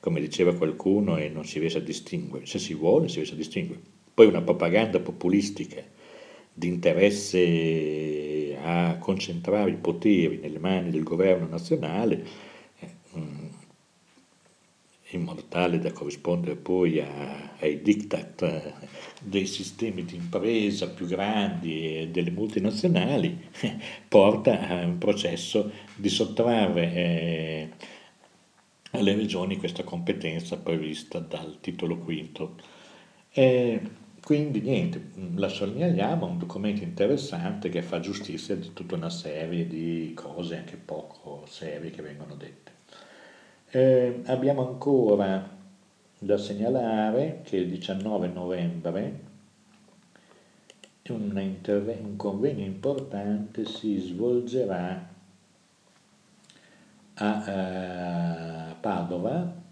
come 0.00 0.20
diceva 0.20 0.54
qualcuno, 0.54 1.16
e 1.16 1.28
non 1.28 1.44
si 1.44 1.58
riesce 1.58 1.78
a 1.78 1.82
distinguere. 1.82 2.46
Se 2.46 2.58
si 2.58 2.74
vuole, 2.74 3.08
si 3.08 3.16
riesce 3.16 3.34
a 3.34 3.36
distinguere. 3.36 3.80
Poi 4.14 4.26
una 4.26 4.42
propaganda 4.42 5.00
populistica 5.00 5.82
di 6.52 6.66
interesse 6.66 8.58
a 8.60 8.98
concentrare 8.98 9.70
i 9.70 9.76
poteri 9.76 10.38
nelle 10.38 10.58
mani 10.58 10.90
del 10.90 11.04
governo 11.04 11.46
nazionale 11.46 12.26
eh, 12.80 12.88
mm, 13.16 13.46
in 15.10 15.22
modo 15.22 15.44
tale 15.48 15.78
da 15.78 15.92
corrispondere 15.92 16.56
poi 16.56 17.00
a, 17.00 17.54
ai 17.60 17.80
diktat 17.80 18.42
eh, 18.42 18.74
dei 19.22 19.46
sistemi 19.46 20.04
di 20.04 20.16
impresa 20.16 20.90
più 20.90 21.06
grandi 21.06 22.00
e 22.00 22.08
delle 22.08 22.30
multinazionali, 22.30 23.48
porta 24.08 24.68
a 24.68 24.84
un 24.84 24.98
processo 24.98 25.70
di 25.94 26.08
sottrarre 26.08 26.94
eh, 26.94 27.68
alle 28.92 29.14
regioni 29.14 29.56
questa 29.56 29.84
competenza 29.84 30.56
prevista 30.56 31.18
dal 31.18 31.58
titolo 31.60 31.98
quinto. 31.98 32.56
E 33.30 33.80
quindi 34.22 34.60
niente, 34.60 35.10
la 35.34 35.48
sottolineiamo, 35.48 36.26
è 36.26 36.30
un 36.30 36.38
documento 36.38 36.82
interessante 36.82 37.68
che 37.68 37.82
fa 37.82 38.00
giustizia 38.00 38.56
di 38.56 38.72
tutta 38.72 38.94
una 38.94 39.10
serie 39.10 39.66
di 39.66 40.12
cose 40.14 40.56
anche 40.56 40.76
poco 40.76 41.44
serie 41.46 41.90
che 41.90 42.02
vengono 42.02 42.34
dette. 42.34 42.72
Eh, 43.70 44.22
abbiamo 44.26 44.66
ancora 44.66 45.56
da 46.18 46.36
segnalare 46.36 47.42
che 47.44 47.56
il 47.58 47.68
19 47.68 48.28
novembre 48.28 49.26
un, 51.12 51.38
interve- 51.40 52.00
un 52.02 52.16
convegno 52.16 52.64
importante 52.64 53.64
si 53.64 53.98
svolgerà 53.98 55.08
a 57.14 57.44
uh, 57.46 58.47
Padova 58.80 59.66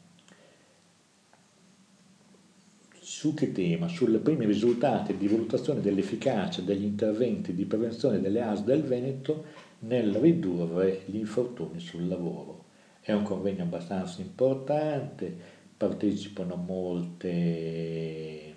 su 3.01 3.35
che 3.35 3.53
tema? 3.53 3.89
Sulle 3.89 4.19
prime 4.19 4.45
risultati 4.47 5.17
di 5.17 5.29
valutazione 5.29 5.81
dell'efficacia 5.81 6.61
degli 6.61 6.85
interventi 6.85 7.55
di 7.55 7.65
prevenzione 7.65 8.21
delle 8.21 8.43
AS 8.43 8.63
del 8.63 8.83
Veneto 8.83 9.45
nel 9.81 10.15
ridurre 10.15 11.03
gli 11.07 11.17
infortuni 11.17 11.81
sul 11.81 12.09
lavoro. 12.09 12.65
È 13.01 13.13
un 13.13 13.23
convegno 13.23 13.63
abbastanza 13.63 14.21
importante, 14.21 15.35
partecipano 15.77 16.57
molte, 16.57 18.55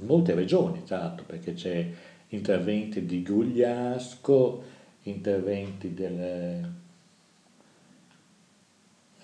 molte 0.00 0.34
regioni, 0.34 0.82
l'altro, 0.86 1.24
perché 1.26 1.52
c'è 1.52 1.88
interventi 2.28 3.04
di 3.04 3.22
Gugliasco, 3.22 4.62
interventi 5.02 5.92
del, 5.92 6.70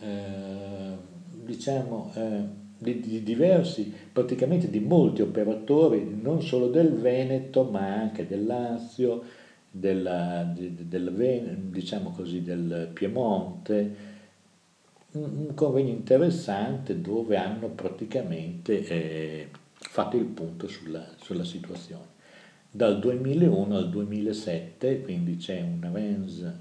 eh, 0.00 0.96
diciamo, 1.44 2.12
eh, 2.14 2.42
di, 2.78 3.00
di, 3.00 3.22
diversi, 3.22 3.92
praticamente 4.12 4.70
di 4.70 4.80
molti 4.80 5.22
operatori, 5.22 6.18
non 6.20 6.42
solo 6.42 6.68
del 6.68 6.92
Veneto, 6.92 7.64
ma 7.64 7.94
anche 7.94 8.26
del 8.26 8.46
Lazio, 8.46 9.22
della, 9.70 10.50
di, 10.54 10.88
del, 10.88 11.10
diciamo 11.70 12.10
così, 12.10 12.42
del 12.42 12.90
Piemonte, 12.92 14.16
un 15.10 15.54
convegno 15.54 15.90
interessante 15.90 17.00
dove 17.00 17.36
hanno 17.36 17.68
praticamente 17.68 18.84
eh, 18.86 19.48
fatto 19.72 20.16
il 20.16 20.26
punto 20.26 20.68
sulla, 20.68 21.04
sulla, 21.20 21.44
situazione. 21.44 22.16
Dal 22.70 22.98
2001 22.98 23.76
al 23.76 23.88
2007, 23.88 25.00
quindi 25.00 25.36
c'è 25.36 25.62
una 25.62 25.90
range 25.90 26.56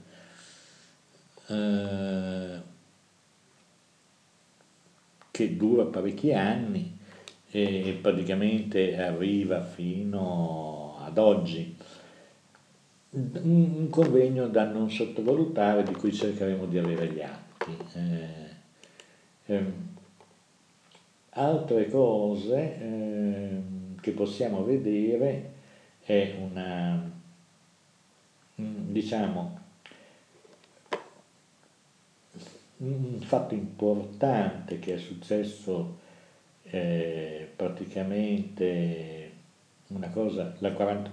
eh, 1.48 2.62
che 5.38 5.56
dura 5.56 5.84
parecchi 5.84 6.34
anni 6.34 6.98
e 7.52 7.96
praticamente 8.02 8.98
arriva 8.98 9.62
fino 9.62 10.98
ad 11.00 11.20
oggi. 11.20 11.78
Un 13.12 13.88
convegno 13.92 14.48
da 14.48 14.66
non 14.66 14.90
sottovalutare 14.90 15.84
di 15.84 15.94
cui 15.94 16.12
cercheremo 16.12 16.66
di 16.66 16.80
avere 16.80 17.12
gli 17.12 17.22
atti. 17.22 17.78
Eh, 17.94 19.54
eh, 19.54 19.66
altre 21.30 21.88
cose 21.88 22.80
eh, 22.82 23.62
che 24.02 24.12
possiamo 24.14 24.64
vedere 24.64 25.52
è 26.02 26.36
una, 26.42 27.12
mm, 28.60 28.92
diciamo, 28.92 29.60
un 32.78 33.20
fatto 33.22 33.54
importante 33.54 34.80
che 34.80 34.96
è 34.96 34.98
successo 34.98 35.98
eh, 36.64 37.48
praticamente 37.56 39.32
una 39.88 40.10
cosa, 40.10 40.56
la 40.60 40.72
40... 40.72 41.12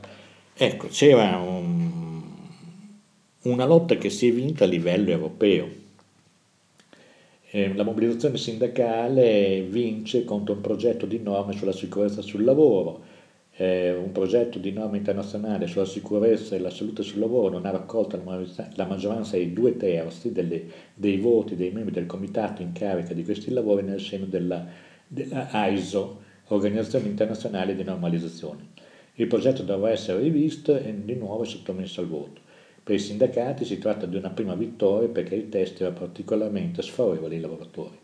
Ecco, 0.57 0.89
c'era 0.89 1.39
un, 1.39 2.23
una 3.43 3.65
lotta 3.65 3.97
che 3.97 4.11
si 4.11 4.29
è 4.29 4.33
vinta 4.33 4.65
a 4.65 4.69
livello 4.69 5.11
europeo. 5.11 5.83
Eh, 7.51 7.73
la 7.75 7.85
mobilitazione 7.85 8.37
sindacale 8.37 9.63
vince 9.63 10.25
contro 10.25 10.55
un 10.55 10.61
progetto 10.61 11.07
di 11.07 11.21
norme 11.21 11.57
sulla 11.57 11.73
sicurezza 11.73 12.21
sul 12.21 12.45
lavoro, 12.45 13.03
eh, 13.57 13.95
un 13.95 14.11
progetto 14.11 14.59
di 14.59 14.73
norme 14.73 14.97
internazionale 14.97 15.67
sulla 15.67 15.85
sicurezza 15.85 16.57
e 16.57 16.59
la 16.59 16.71
salute 16.71 17.03
sul 17.03 17.21
lavoro 17.21 17.51
non 17.51 17.67
ha 17.67 17.71
raccolto 17.71 18.21
la 18.75 18.87
maggioranza 18.87 19.37
dei 19.37 19.53
due 19.53 19.77
terzi 19.77 20.33
delle, 20.33 20.65
dei 20.95 21.19
voti 21.19 21.55
dei 21.55 21.71
membri 21.71 21.93
del 21.93 22.07
comitato 22.07 22.63
in 22.63 22.73
carica 22.73 23.15
di 23.15 23.25
questi 23.25 23.51
lavori 23.51 23.85
nel 23.85 24.01
seno 24.01 24.25
della, 24.25 24.67
della 25.07 25.69
ISO, 25.69 26.23
Organizzazione 26.49 27.07
Internazionale 27.07 27.75
di 27.75 27.85
Normalizzazione. 27.85 28.73
Il 29.15 29.29
progetto 29.29 29.63
dovrà 29.63 29.91
essere 29.91 30.21
rivisto 30.21 30.77
e 30.77 30.93
di 31.05 31.15
nuovo 31.15 31.45
sottomesso 31.45 32.01
al 32.01 32.09
voto. 32.09 32.41
Per 32.83 32.95
i 32.95 32.99
sindacati 32.99 33.65
si 33.65 33.79
tratta 33.79 34.05
di 34.05 34.17
una 34.17 34.31
prima 34.31 34.55
vittoria 34.55 35.09
perché 35.09 35.37
il 35.37 35.49
test 35.49 35.81
era 35.81 35.93
particolarmente 35.93 36.83
sfavorevole 36.83 37.37
ai 37.37 37.41
lavoratori. 37.41 37.99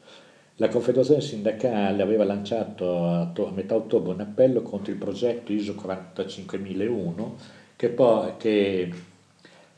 La 0.60 0.68
Confederazione 0.68 1.22
Sindacale 1.22 2.02
aveva 2.02 2.22
lanciato 2.22 3.02
a 3.02 3.50
metà 3.50 3.76
ottobre 3.76 4.12
un 4.12 4.20
appello 4.20 4.60
contro 4.60 4.92
il 4.92 4.98
progetto 4.98 5.54
ISO 5.54 5.74
45001 5.74 7.36
che, 7.76 7.88
poi, 7.88 8.32
che, 8.36 8.92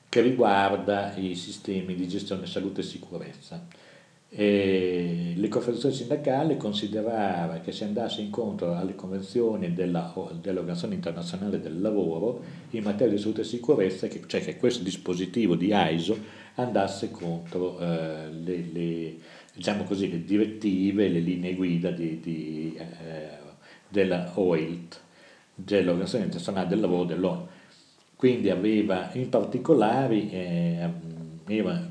che 0.09 0.21
riguarda 0.21 1.15
i 1.15 1.37
sistemi 1.37 1.95
di 1.95 2.09
gestione 2.09 2.47
salute 2.47 2.81
e 2.81 2.85
sicurezza. 2.85 3.65
E 4.29 5.35
le 5.37 5.49
confederazioni 5.49 5.95
sindacali 5.95 6.57
consideravano 6.57 7.61
che 7.61 7.71
si 7.71 7.85
andasse 7.85 8.21
incontro 8.21 8.75
alle 8.75 8.97
convenzioni 8.97 9.75
della, 9.75 10.13
dell'Organizzazione 10.41 10.95
Internazionale 10.95 11.61
del 11.61 11.81
Lavoro 11.81 12.43
in 12.71 12.83
materia 12.83 13.15
di 13.15 13.21
salute 13.21 13.43
e 13.43 13.45
sicurezza, 13.45 14.09
che, 14.09 14.23
cioè 14.27 14.41
che 14.41 14.57
questo 14.57 14.83
dispositivo 14.83 15.55
di 15.55 15.73
ISO 15.73 16.19
andasse 16.55 17.13
contro 17.13 17.79
eh, 17.79 18.31
le, 18.31 18.65
le, 18.73 19.17
diciamo 19.55 19.85
così, 19.85 20.11
le, 20.11 20.25
direttive, 20.25 21.09
le 21.09 21.21
linee 21.21 21.55
guida 21.55 21.91
di, 21.91 22.21
di, 22.21 22.77
eh, 22.77 23.39
della 23.89 24.33
OILT, 24.35 25.01
dell'Organizzazione 25.55 26.25
Internazionale 26.25 26.69
del 26.69 26.81
Lavoro 26.81 27.05
dell'ONU. 27.05 27.47
Quindi 28.17 28.51
aveva 28.51 29.11
in 29.15 29.29
particolare, 29.29 30.31
eh, 30.31 30.91
aveva, 31.45 31.89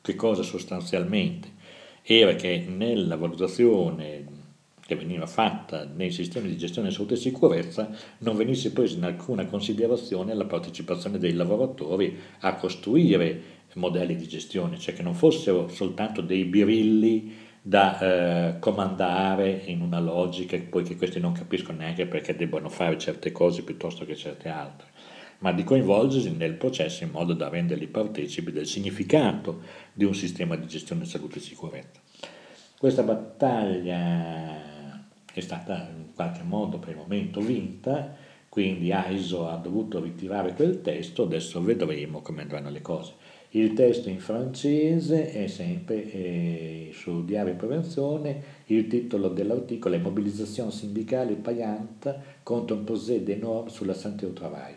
che 0.00 0.14
cosa 0.14 0.42
sostanzialmente? 0.42 1.52
era 2.02 2.34
che 2.34 2.66
nella 2.68 3.16
valutazione 3.16 4.40
che 4.84 4.96
veniva 4.96 5.26
fatta 5.26 5.84
nei 5.84 6.10
sistemi 6.10 6.48
di 6.48 6.58
gestione 6.58 6.88
di 6.88 6.94
salute 6.94 7.14
e 7.14 7.18
sicurezza 7.18 7.88
non 8.18 8.36
venisse 8.36 8.72
presa 8.72 8.96
in 8.96 9.04
alcuna 9.04 9.46
considerazione 9.46 10.34
la 10.34 10.44
partecipazione 10.44 11.18
dei 11.18 11.32
lavoratori 11.32 12.18
a 12.40 12.56
costruire 12.56 13.60
modelli 13.74 14.16
di 14.16 14.28
gestione, 14.28 14.78
cioè 14.78 14.94
che 14.94 15.02
non 15.02 15.14
fossero 15.14 15.68
soltanto 15.68 16.20
dei 16.20 16.44
birilli 16.44 17.50
da 17.62 17.98
eh, 17.98 18.58
comandare 18.58 19.62
in 19.66 19.80
una 19.80 20.00
logica 20.00 20.58
poi 20.68 20.82
che 20.82 20.96
questi 20.96 21.20
non 21.20 21.32
capiscono 21.32 21.78
neanche 21.78 22.06
perché 22.06 22.34
debbano 22.34 22.68
fare 22.68 22.98
certe 22.98 23.30
cose 23.30 23.62
piuttosto 23.62 24.04
che 24.04 24.16
certe 24.16 24.48
altre 24.48 24.88
ma 25.42 25.52
di 25.52 25.64
coinvolgersi 25.64 26.30
nel 26.30 26.54
processo 26.54 27.04
in 27.04 27.10
modo 27.10 27.34
da 27.34 27.48
renderli 27.48 27.88
partecipi 27.88 28.52
del 28.52 28.66
significato 28.66 29.62
di 29.92 30.04
un 30.04 30.14
sistema 30.14 30.56
di 30.56 30.66
gestione 30.66 31.04
salute 31.04 31.38
e 31.38 31.42
sicurezza. 31.42 32.00
Questa 32.78 33.02
battaglia 33.02 35.04
è 35.32 35.40
stata 35.40 35.90
in 35.94 36.14
qualche 36.14 36.42
modo 36.42 36.78
per 36.78 36.90
il 36.90 36.96
momento 36.96 37.40
vinta, 37.40 38.14
quindi 38.48 38.92
AISO 38.92 39.48
ha 39.48 39.56
dovuto 39.56 40.00
ritirare 40.00 40.54
quel 40.54 40.80
testo, 40.80 41.24
adesso 41.24 41.62
vedremo 41.62 42.22
come 42.22 42.42
andranno 42.42 42.70
le 42.70 42.82
cose. 42.82 43.14
Il 43.54 43.74
testo 43.74 44.08
in 44.08 44.18
francese 44.18 45.30
è 45.30 45.46
sempre 45.46 46.10
eh, 46.10 46.90
sul 46.94 47.26
diario 47.26 47.54
prevenzione, 47.54 48.42
il 48.66 48.86
titolo 48.86 49.28
dell'articolo 49.28 49.94
è 49.94 49.98
Mobilisation 49.98 50.72
sindicale 50.72 51.34
payante 51.34 52.38
contre 52.42 52.76
un 52.76 52.84
projet 52.84 53.20
des 53.20 53.38
normes 53.38 53.74
sulla 53.74 53.92
santé 53.92 54.24
au 54.24 54.32
travail. 54.32 54.74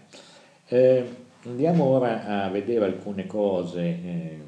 Eh, 0.67 1.05
andiamo 1.45 1.85
ora 1.85 2.43
a 2.43 2.49
vedere 2.49 2.83
alcune 2.83 3.25
cose, 3.25 3.81
eh, 3.81 4.39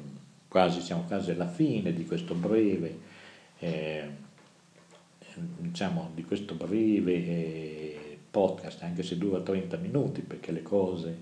quasi 0.46 0.82
siamo 0.82 1.04
quasi 1.06 1.30
alla 1.30 1.48
fine 1.48 1.94
di 1.94 2.04
questo 2.04 2.34
breve, 2.34 2.98
eh, 3.60 4.02
diciamo, 5.56 6.10
di 6.14 6.24
questo 6.24 6.52
breve 6.52 7.12
eh, 7.14 8.18
podcast, 8.30 8.82
anche 8.82 9.02
se 9.02 9.16
dura 9.16 9.40
30 9.40 9.78
minuti, 9.78 10.20
perché 10.20 10.52
le 10.52 10.62
cose, 10.62 11.16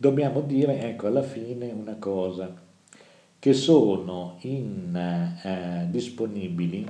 dobbiamo 0.00 0.42
dire, 0.42 0.80
ecco, 0.80 1.08
alla 1.08 1.24
fine 1.24 1.72
una 1.72 1.96
cosa, 1.96 2.54
che 3.40 3.52
sono 3.52 4.36
in, 4.42 4.94
eh, 4.94 5.86
disponibili 5.90 6.86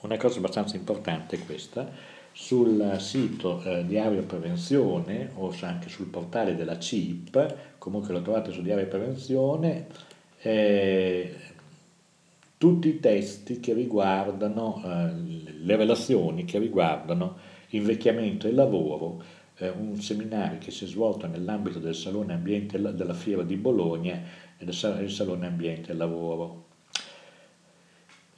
una 0.00 0.16
cosa 0.16 0.38
abbastanza 0.38 0.76
importante 0.76 1.38
questa, 1.40 1.90
sul 2.32 2.96
sito 2.98 3.62
eh, 3.62 3.84
Diario 3.86 4.22
Prevenzione 4.22 5.30
o 5.34 5.54
anche 5.60 5.90
sul 5.90 6.06
portale 6.06 6.56
della 6.56 6.78
CIP, 6.78 7.76
comunque 7.76 8.14
lo 8.14 8.22
trovate 8.22 8.50
su 8.50 8.62
Diario 8.62 8.88
Prevenzione, 8.88 9.86
eh, 10.40 11.36
tutti 12.56 12.88
i 12.88 12.98
testi 12.98 13.60
che 13.60 13.74
riguardano, 13.74 14.82
eh, 14.84 15.58
le 15.60 15.76
relazioni 15.76 16.46
che 16.46 16.58
riguardano 16.58 17.36
invecchiamento 17.68 18.48
e 18.48 18.52
lavoro, 18.52 19.22
un 19.68 20.00
seminario 20.00 20.58
che 20.58 20.70
si 20.70 20.84
è 20.84 20.86
svolto 20.86 21.26
nell'ambito 21.26 21.78
del 21.78 21.94
Salone 21.94 22.34
Ambiente 22.34 22.80
della 22.80 23.14
Fiera 23.14 23.42
di 23.42 23.56
Bologna, 23.56 24.20
il 24.58 25.10
Salone 25.10 25.46
Ambiente 25.46 25.92
e 25.92 25.94
Lavoro. 25.94 26.66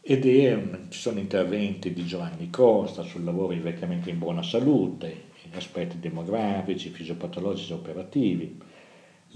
Ed 0.00 0.26
è, 0.26 0.68
ci 0.90 0.98
sono 0.98 1.18
interventi 1.18 1.92
di 1.92 2.04
Giovanni 2.04 2.50
Costa 2.50 3.02
sul 3.02 3.24
lavoro 3.24 3.52
invecchiamento 3.52 4.10
in 4.10 4.18
buona 4.18 4.42
salute, 4.42 5.32
aspetti 5.56 5.98
demografici, 5.98 6.90
fisiopatologici 6.90 7.72
e 7.72 7.74
operativi, 7.74 8.60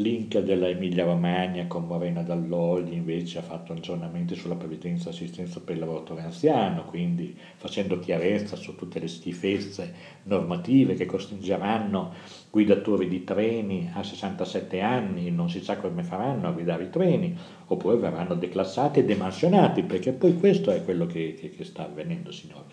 L'Inca 0.01 0.41
della 0.41 0.69
Emilia 0.69 1.05
Romagna 1.05 1.67
con 1.67 1.85
Morena 1.85 2.23
Dall'Oldi 2.23 2.95
invece 2.95 3.39
ha 3.39 3.43
fatto 3.43 3.73
aggiornamenti 3.73 4.37
sulla 4.37 4.55
previdenza 4.55 5.09
e 5.09 5.13
assistenza 5.13 5.59
per 5.59 5.75
il 5.75 5.81
lavoratore 5.81 6.23
anziano, 6.23 6.85
quindi 6.85 7.37
facendo 7.57 7.99
chiarezza 7.99 8.55
su 8.55 8.77
tutte 8.77 9.01
le 9.01 9.09
schifezze 9.09 9.93
normative 10.23 10.95
che 10.95 11.05
costringeranno 11.05 12.15
guidatori 12.49 13.09
di 13.09 13.25
treni 13.25 13.91
a 13.93 14.05
67 14.05 14.81
anni, 14.81 15.33
non 15.33 15.51
si 15.51 15.61
sa 15.61 15.77
come 15.79 16.05
faranno 16.05 16.47
a 16.47 16.53
guidare 16.53 16.85
i 16.85 16.91
treni, 16.91 17.37
oppure 17.67 17.97
verranno 17.97 18.37
declassati 18.37 19.01
e 19.01 19.05
demansionati, 19.05 19.83
perché 19.83 20.13
poi 20.13 20.39
questo 20.39 20.71
è 20.71 20.85
quello 20.85 21.07
che, 21.07 21.35
che, 21.35 21.51
che 21.51 21.65
sta 21.65 21.87
avvenendo, 21.87 22.31
signori. 22.31 22.67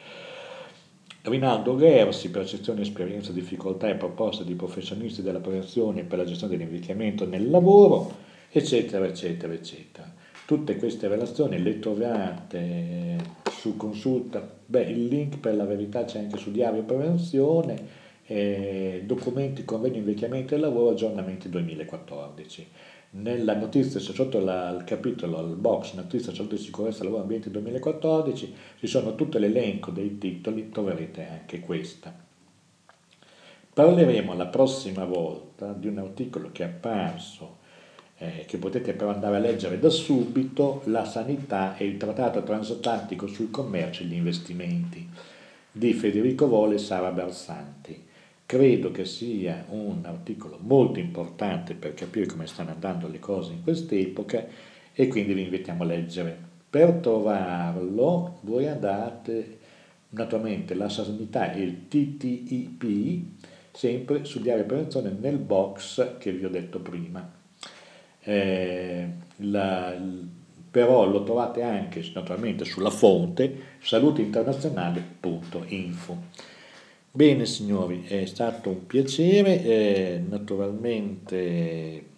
Rinaldo 1.25 1.75
Gersi, 1.75 2.29
percezione, 2.29 2.81
esperienza, 2.81 3.31
difficoltà 3.31 3.89
e 3.89 3.95
proposte 3.95 4.43
di 4.43 4.53
professionisti 4.53 5.23
della 5.23 5.39
prevenzione 5.39 6.03
per 6.03 6.19
la 6.19 6.23
gestione 6.23 6.55
dell'invecchiamento 6.55 7.25
nel 7.25 7.49
lavoro, 7.49 8.11
eccetera, 8.51 9.07
eccetera, 9.07 9.51
eccetera. 9.51 10.13
Tutte 10.45 10.75
queste 10.75 11.07
relazioni 11.07 11.59
le 11.59 11.79
trovate 11.79 13.17
su 13.49 13.75
consulta, 13.75 14.47
beh, 14.67 14.83
il 14.83 15.07
link 15.07 15.39
per 15.39 15.55
la 15.55 15.65
verità 15.65 16.05
c'è 16.05 16.19
anche 16.19 16.37
su 16.37 16.51
Diario 16.51 16.83
Prevenzione, 16.83 18.03
eh, 18.27 19.01
documenti, 19.05 19.65
convegno 19.65 19.97
invecchiamento 19.97 20.53
e 20.53 20.59
lavoro, 20.59 20.91
aggiornamenti 20.91 21.49
2014 21.49 22.67
nella 23.17 23.55
notizia 23.55 23.99
sotto 23.99 24.39
la, 24.39 24.69
il 24.71 24.83
capitolo, 24.83 25.37
al 25.37 25.55
box 25.55 25.93
notizia 25.93 26.33
salute 26.33 26.55
e 26.55 26.59
sicurezza 26.59 27.03
lavoro 27.03 27.21
ambiente 27.21 27.49
2014 27.49 28.53
ci 28.79 28.87
sono 28.87 29.15
tutto 29.15 29.37
l'elenco 29.37 29.91
dei 29.91 30.17
titoli, 30.17 30.69
troverete 30.69 31.27
anche 31.27 31.59
questa. 31.59 32.13
Parleremo 33.73 34.33
la 34.35 34.47
prossima 34.47 35.05
volta 35.05 35.73
di 35.73 35.87
un 35.87 35.97
articolo 35.97 36.49
che 36.51 36.63
è 36.63 36.67
apparso, 36.67 37.57
eh, 38.17 38.45
che 38.47 38.57
potete 38.57 38.93
però 38.93 39.11
andare 39.11 39.35
a 39.37 39.39
leggere 39.39 39.79
da 39.79 39.89
subito, 39.89 40.81
La 40.85 41.05
sanità 41.05 41.77
e 41.77 41.85
il 41.85 41.97
trattato 41.97 42.43
transatlantico 42.43 43.27
sul 43.27 43.51
commercio 43.51 44.03
e 44.03 44.05
gli 44.05 44.13
investimenti 44.13 45.07
di 45.71 45.93
Federico 45.93 46.47
Vole 46.47 46.75
e 46.75 46.79
Sara 46.79 47.11
Bersanti. 47.11 48.04
Credo 48.45 48.91
che 48.91 49.05
sia 49.05 49.65
un 49.69 50.01
articolo 50.03 50.59
molto 50.61 50.99
importante 50.99 51.73
per 51.73 51.95
capire 51.95 52.27
come 52.27 52.45
stanno 52.45 52.71
andando 52.71 53.07
le 53.07 53.19
cose 53.19 53.53
in 53.53 53.63
quest'epoca 53.63 54.45
e 54.93 55.07
quindi 55.07 55.33
vi 55.33 55.43
invitiamo 55.43 55.83
a 55.83 55.87
leggere. 55.87 56.37
Per 56.69 56.91
trovarlo 56.93 58.39
voi 58.41 58.67
andate 58.67 59.59
naturalmente 60.09 60.75
la 60.75 60.89
sanità 60.89 61.53
e 61.53 61.61
il 61.61 61.87
TTIP 61.87 63.23
sempre 63.71 64.25
su 64.25 64.41
Diario 64.41 64.65
Prevenzione 64.65 65.15
nel 65.19 65.37
box 65.37 66.17
che 66.17 66.31
vi 66.31 66.45
ho 66.45 66.49
detto 66.49 66.79
prima. 66.79 67.31
Eh, 68.21 69.07
la, 69.37 69.95
però 70.71 71.05
lo 71.05 71.23
trovate 71.23 71.61
anche 71.61 72.03
naturalmente 72.13 72.65
sulla 72.65 72.89
fonte 72.89 73.77
saluteinternazionale.info. 73.79 76.53
Bene 77.15 77.45
signori, 77.45 78.03
è 78.03 78.25
stato 78.25 78.69
un 78.69 78.85
piacere, 78.87 79.63
eh, 79.63 80.21
naturalmente 80.27 82.09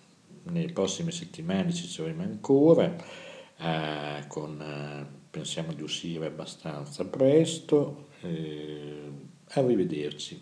nelle 0.46 0.72
prossime 0.74 1.12
settimane 1.12 1.72
ci 1.72 1.86
saremo 1.86 2.24
ancora, 2.24 2.96
eh, 3.60 4.26
con, 4.28 4.60
eh, 4.60 5.06
pensiamo 5.30 5.72
di 5.74 5.84
uscire 5.84 6.26
abbastanza 6.26 7.06
presto, 7.06 8.08
eh, 8.22 9.12
arrivederci. 9.50 10.42